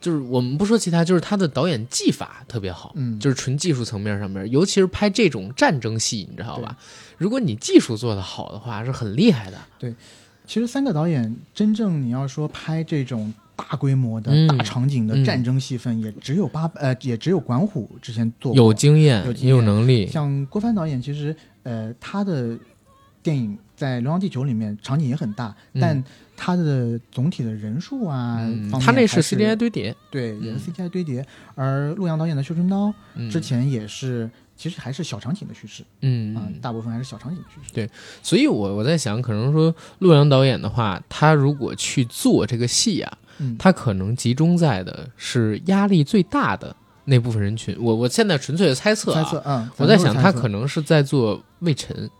[0.00, 6.76] 就是我们不说其他，就是他的导演技法特别好，嗯就是纯技术层面上面，尤其是拍这种战争戏，你知道吧？
[7.18, 9.58] 如果你技术做得好的话，是很厉害的。
[9.78, 9.94] 对
[10.46, 18.56] 其实三个导演真正你要说拍这种大规模的、嗯大场景的嗯战争戏份，也只有八呃，也只有管虎之前做过。
[18.56, 22.56] 有经验，也有有能力，像郭帆导演，其实呃，他的
[23.22, 25.80] 电影在《流浪地球》里面场景也很大，嗯。
[25.80, 26.04] 但
[26.36, 31.26] 它的总体的人数啊，嗯方面他那是 CGI 堆叠，对，也是嗯 CGI 堆叠。
[31.54, 33.30] 而陆阳导演的《绣春刀》嗯。
[33.30, 36.34] 之前也是，其实还是小场景的叙事嗯。
[36.36, 37.72] 啊、大部分还是小场景的叙事。
[37.72, 37.88] 对
[38.22, 46.74] 所以我我在想，可能说陆阳导演的话，他如果去做这个戏啊，嗯，他可能集中在的是压力最大的
[47.06, 47.74] 那部分人群。
[47.80, 52.10] 我我现在纯粹的猜测啊，猜测，嗯，我在想他可能能是在做魏晨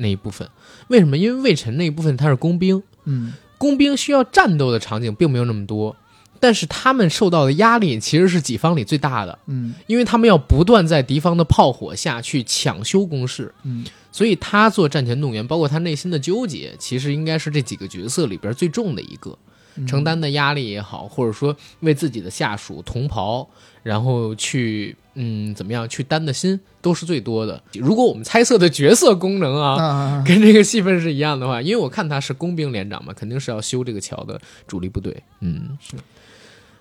[0.00, 0.48] 那一部分。
[0.88, 1.16] 为什么？
[1.16, 5.94] 因为魏晨那一部分他是工兵，嗯工兵需要战斗的场景并没有那么多，
[6.40, 13.54] 但是他们受到的压力其实是己方里最大的，嗯因为他们要不断在敌方的炮火下去抢修工事。
[13.62, 19.49] 嗯所以他做战前动员，包括他内心的纠结，其实应该是这几个角色里边最重的一个，嗯
[19.86, 23.48] 承担的压力也好，或者说为自己的下属同袍，
[23.82, 27.62] 然后去嗯怎么样去担的心，都是最多的。
[27.74, 35.22] 如果我们猜测的角色功能 啊，啊，跟这个戏份是一样的话，因为我看他是工兵连长嘛，肯定是要修这个桥的主力部队。
[35.40, 35.96] 嗯，是。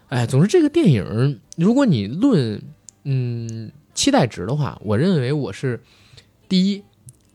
[0.10, 2.62] 哎，总之这个电影，如果你论
[3.04, 5.82] 嗯期待值的话，我认为我是
[6.48, 6.84] 第一，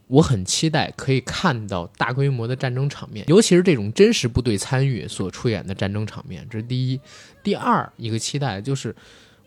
[0.06, 7.00] 我很期待可以看到大规模的战争场面，尤其是这种真实部队参与所出演的战争场面，这是第一。
[7.42, 8.94] 第二一个期待就是，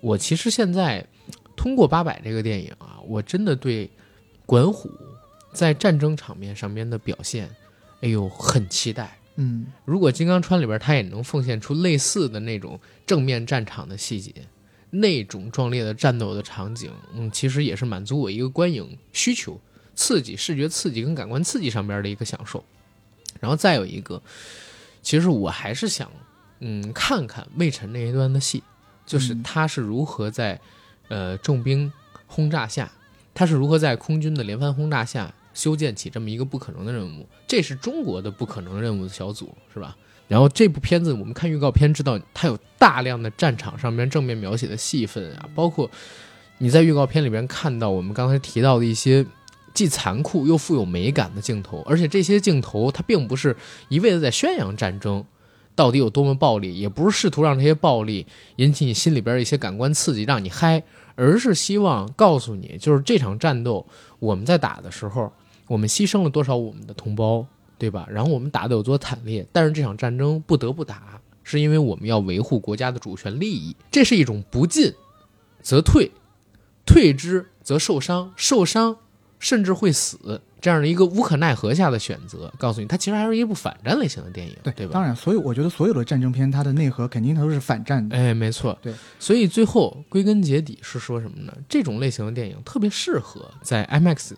[0.02, 1.06] 我其实现在
[1.56, 3.90] 通过《八佰》这个电影啊，我真的对
[4.46, 4.90] 管虎
[5.54, 7.50] 在战争场面上面的表现，
[8.02, 9.18] 哎呦，很期待。
[9.40, 14.34] 嗯如果《金刚川》里边他也能奉献出类似的那种正面战场的细节，
[14.90, 19.60] 那种壮烈的战斗的场景，嗯，其实也是满足我一个观影需求、
[19.98, 22.64] 刺激、视觉刺激跟感官刺激上边的一个享受。
[23.42, 24.22] 然后再有一个，
[25.02, 26.10] 其实我还是想，
[26.60, 28.64] 嗯，看看魏晨那一段的戏，
[29.06, 30.60] 就是嗯他是如何在
[31.10, 31.92] 呃重兵
[32.26, 32.90] 轰炸下，
[33.34, 39.98] 他是如何在空军的连番轰炸下修建起这么一个不可能的任务，这是中国的不可能任务的小组，是吧？
[40.28, 45.90] 然后这部片子我们看预告片知道，它有大量的战场上面正面描写的戏份啊，包括
[46.58, 49.26] 你在预告片里边看到我们刚才提到的一些
[49.78, 53.56] 既残酷又富有美感的镜头，而且这些镜头它并不是
[53.90, 55.24] 一味的在宣扬战争
[55.76, 58.26] 到底有多么暴力，也不是试图让这些暴力
[58.56, 60.82] 引起你心里边一些感官刺激，让你嗨，
[61.14, 63.86] 而是希望告诉你，就是这场战斗
[64.18, 65.32] 我们在打的时候，
[65.68, 67.46] 我们牺牲了多少我们的同胞。
[67.80, 68.08] 对吧？
[68.10, 73.76] 然后我们打得有多惨烈，但是这场战争不得不打，是因为我们要维护国家的主权利益。
[73.92, 74.92] 这是一种不进
[75.62, 76.10] 则退，
[76.88, 78.98] 退之则受伤，受伤
[79.40, 84.94] 甚至会死这样的一个无可奈何下的选择，告诉你，它其实还是一部反战类型的电影，对对吧？
[84.94, 88.18] 当然，所以我觉得所有的战争片，它的内核肯定它都是反战的。
[88.18, 88.94] 哎，没错，对。
[89.20, 91.54] 所以最后归根结底是说什么呢？
[91.70, 94.32] 这种类型的电影特别适合在 IMAX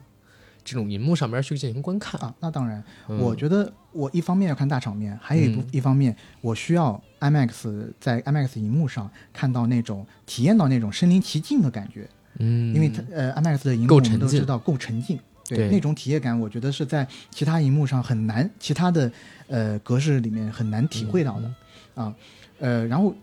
[0.65, 2.35] 这种银幕上边去进行观看啊。
[2.41, 12.07] 那当然，嗯我觉得我一方面要看大场面，还有一部、嗯一方面我需要 IMAX 在 IMAX 银幕上看到那种体验到那种身临其境的感觉，
[12.39, 15.17] 嗯，因为它呃 IMAX 的荧幕我们都知道够沉浸。
[15.47, 19.11] 对那种体验感，我觉得是在其他荧幕上很难，其他的
[19.47, 21.51] 呃格式里面很难体会到的、
[21.95, 22.15] 嗯啊。
[22.59, 23.15] 呃，然后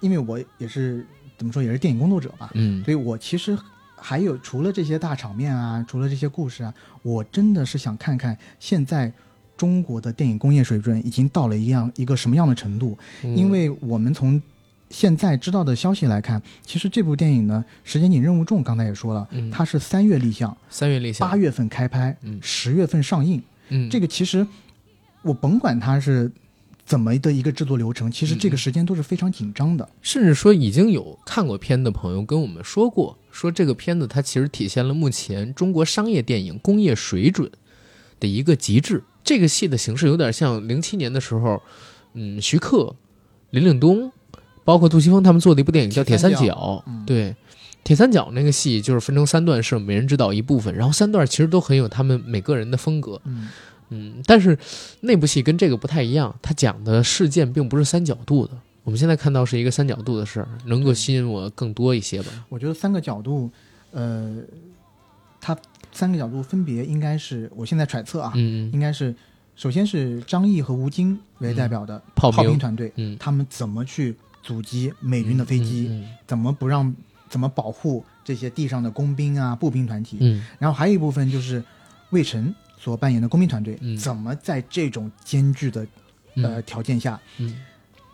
[0.00, 3.56] 因为我也是怎么说，也是电影工作者吧，嗯所以我其实
[3.94, 9.12] 还有除了这些大场面啊，除了这些故事啊，我真的是想看看现在
[9.56, 12.98] 中国的电影工业水准已经到了一样一个什么样的程度。
[13.22, 14.42] 嗯因为我们从
[14.90, 23.42] 现在知道的消息来看，其实这部电影呢，时间紧任务重，刚才也说了，嗯它是三月立项，三月立项，八月份开拍，嗯十月份上映。
[23.68, 24.46] 嗯这个其实
[25.22, 26.30] 我甭管它是
[26.86, 29.86] 怎么的一个制作流程，其实嗯这个时间都是非常紧张的。
[30.00, 37.50] 甚至说已经有看过片的朋友跟我们说过，说这个片子它其实体现了目前中国商业电影工业水准
[38.18, 39.04] 的一个极致。
[39.22, 41.62] 这个戏的形式有点像零七年的时候，
[42.14, 42.96] 嗯，徐克、
[43.50, 44.10] 林岭东，
[44.68, 46.38] 包括杜琪峰他们做的一部电影叫《铁三角》。
[46.86, 47.30] 嗯对，
[47.82, 53.18] 《铁三角》那个戏就是分成三段，是每人指导一部分，然后三段其实都很有他们每个人的风格。
[53.24, 53.48] 嗯，
[53.88, 54.58] 嗯，但是
[55.00, 58.52] 那部戏跟这个不太一样，它讲的事件并不是三角度的。
[58.84, 62.28] 我们现在看到是一个三角度的事儿，能够吸引我更多一些吧。
[62.50, 63.50] 我觉得三个角度，
[63.92, 64.36] 呃，
[65.40, 65.56] 它
[65.92, 69.14] 三个角度分别应该是我现在揣测啊，嗯，应该是
[69.56, 74.14] 首先是张译和吴京为代表的炮炮兵团队，嗯，他们怎么去
[74.48, 76.96] 阻击美军的飞机，嗯怎么不让
[77.28, 80.42] 怎么保护这些地上的工兵啊、步兵团体，嗯。
[80.58, 81.62] 然后还有一部分就是
[82.08, 83.94] 魏晨所扮演的工兵团队，嗯。
[83.98, 85.86] 怎么在这种艰巨的
[86.36, 86.44] 嗯。
[86.44, 87.54] 呃条件下，嗯。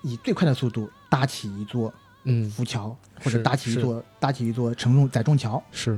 [0.02, 1.94] 以最快的速度搭起一座
[2.24, 2.50] 嗯。
[2.50, 5.62] 浮桥，或者搭起一座搭起一座承重载重桥。
[5.70, 5.96] 是。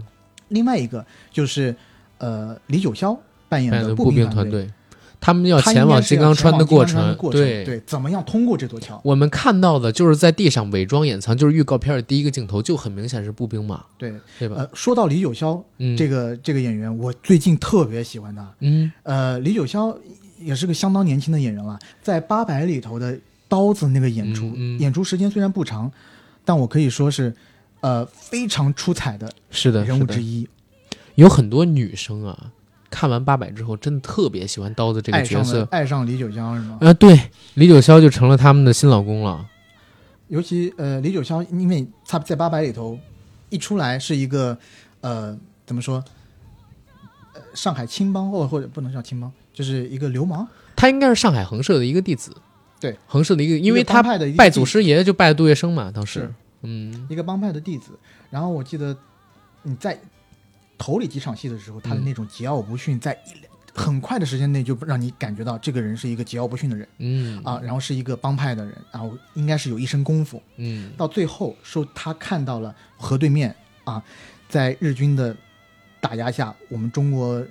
[0.48, 1.74] 另外一个就是
[2.18, 3.18] 呃李九霄
[3.48, 4.70] 扮演的步兵兵团队，
[5.20, 9.00] 他们要前往金刚川的过程，对对，怎么样通过这座桥？
[9.02, 14.56] 我们看到的就是在地上伪装掩藏，就是预告片的第一个镜头就很明显是步兵嘛，对，对吧？
[14.58, 18.48] 呃，说到李九霄嗯，这个这个演员，我最近特别喜欢他。
[18.60, 19.96] 嗯呃，李九霄
[20.38, 23.18] 也是个相当年轻的演员了，在《八百》里头的
[23.48, 25.90] 刀子那个演出，嗯嗯演出时间虽然不长，
[26.44, 27.34] 但我可以说是，
[27.80, 30.46] 呃，非常出彩的，是的人物之一，
[31.14, 32.52] 有很多女生啊，
[32.96, 35.68] 看完八佰之后，真的特别喜欢刀子这个角色。
[35.70, 36.78] 爱上李九霄是吗？
[36.80, 39.46] 啊，对，李九霄就成了他们的新老公了。
[40.28, 42.98] 尤其呃，李九霄，因为他在《八佰》里头
[43.50, 44.56] 一出来是一个
[45.02, 45.36] 呃，
[45.66, 46.02] 怎么说？
[47.34, 52.34] 呃，上海青帮或或者不能叫青帮，就是一个流氓，他应该是上海恒社的一个弟子，
[52.80, 54.02] 对，恒社的一个，因为他
[54.38, 56.32] 拜祖师爷就拜杜月笙嘛，当时，
[56.62, 57.90] 嗯一个帮派的弟子。
[58.30, 58.96] 然后我记得
[59.64, 60.00] 你在
[60.78, 62.04] 头里几场戏的时候，他的嗯。
[62.04, 63.46] 那种桀骜不驯，在一
[63.78, 67.42] 很快的时间内就让你感觉到这个人是一个桀骜不驯的人嗯。
[67.44, 70.42] 啊，然后是一个帮派的人，然后应该是有一身功夫。
[70.56, 70.90] 嗯。
[70.96, 73.54] 到最后说他看到了河对面
[73.84, 74.02] 啊，
[74.48, 75.36] 在日军的
[76.00, 77.44] 打压下，我们中国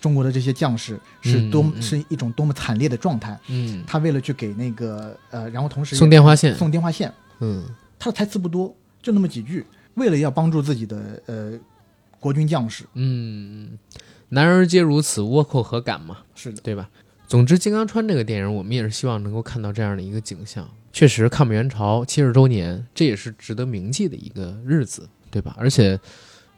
[0.00, 1.82] 中国的这些将士是多、嗯嗯。
[1.82, 3.38] 是一种多么惨烈的状态。
[3.48, 7.64] 嗯，他为了去给那个呃，然后同时送电话线，送电话线，嗯。
[7.96, 9.64] 他的台词不多，就那么几句，
[9.94, 11.52] 为了要帮助自己的呃
[12.20, 12.84] 国军将士。
[12.94, 13.78] 嗯，
[14.28, 16.88] 男儿皆如此，倭寇何敢嘛，是的，对吧？
[17.26, 20.68] 总之，《金刚川》这个电影，我们也是希望能够看到这样的一个景象。
[20.92, 25.54] 确实，抗美援朝七十周年，这也是值得铭记的一个日子，对吧？
[25.56, 25.98] 而且，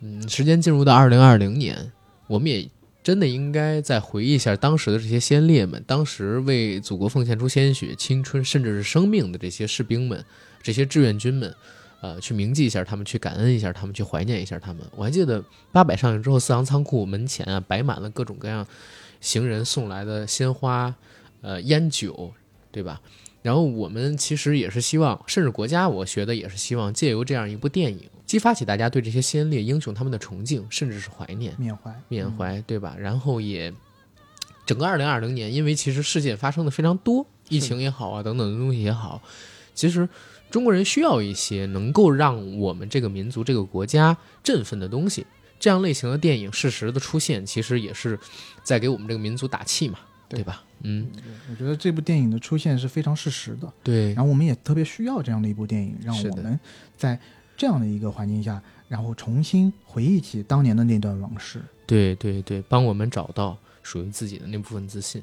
[0.01, 1.93] 嗯，时间进入到二零二零年，
[2.27, 2.69] 我们也
[3.03, 10.25] 真的应该再回忆一下当时的这些先烈们，当时为祖国奉献出鲜血、青春，甚至是生命的这些士兵们、
[10.63, 11.55] 这些志愿军们。
[12.03, 14.83] 呃，去铭记一下他们，去感恩一下他们，去怀念一下他们。
[14.97, 18.67] 我还记得八百上映之后，四行仓库门前啊摆满了各种各样
[19.21, 20.93] 行人送来的鲜花、
[21.43, 22.33] 呃烟酒，
[22.73, 23.01] 对吧？
[23.41, 32.97] 然后我们其实也是希望，甚至国家我学的也是希望借由这样一部电影，激发起大家对这些先烈英雄他们的崇敬，甚至是怀念、缅怀，缅怀，对吧？
[32.99, 33.73] 然后也
[34.67, 39.23] 整个二零二零年，因为其实事件发生的非常多，疫情也好啊，等等的东西也好，
[39.73, 40.09] 其实
[40.53, 45.27] 中国人需要一些能够让我们这个民族、这个国家振奋的东西。
[45.59, 48.19] 这样类型的电影适时的出现，其实也是
[48.65, 49.99] 在给我们这个民族打气嘛，
[50.29, 50.65] 对对吧？
[50.83, 51.07] 嗯，
[51.49, 56.59] 我觉得这部电影的出现是非常适时的，对然，后我们也特别需要这样的一部电影，让我们
[56.97, 57.19] 在
[57.57, 61.63] 这样的一个环境下，然后重新回忆起当年的那段往事。
[61.87, 65.23] 对对对，帮我们找到属于自己的那部分自信。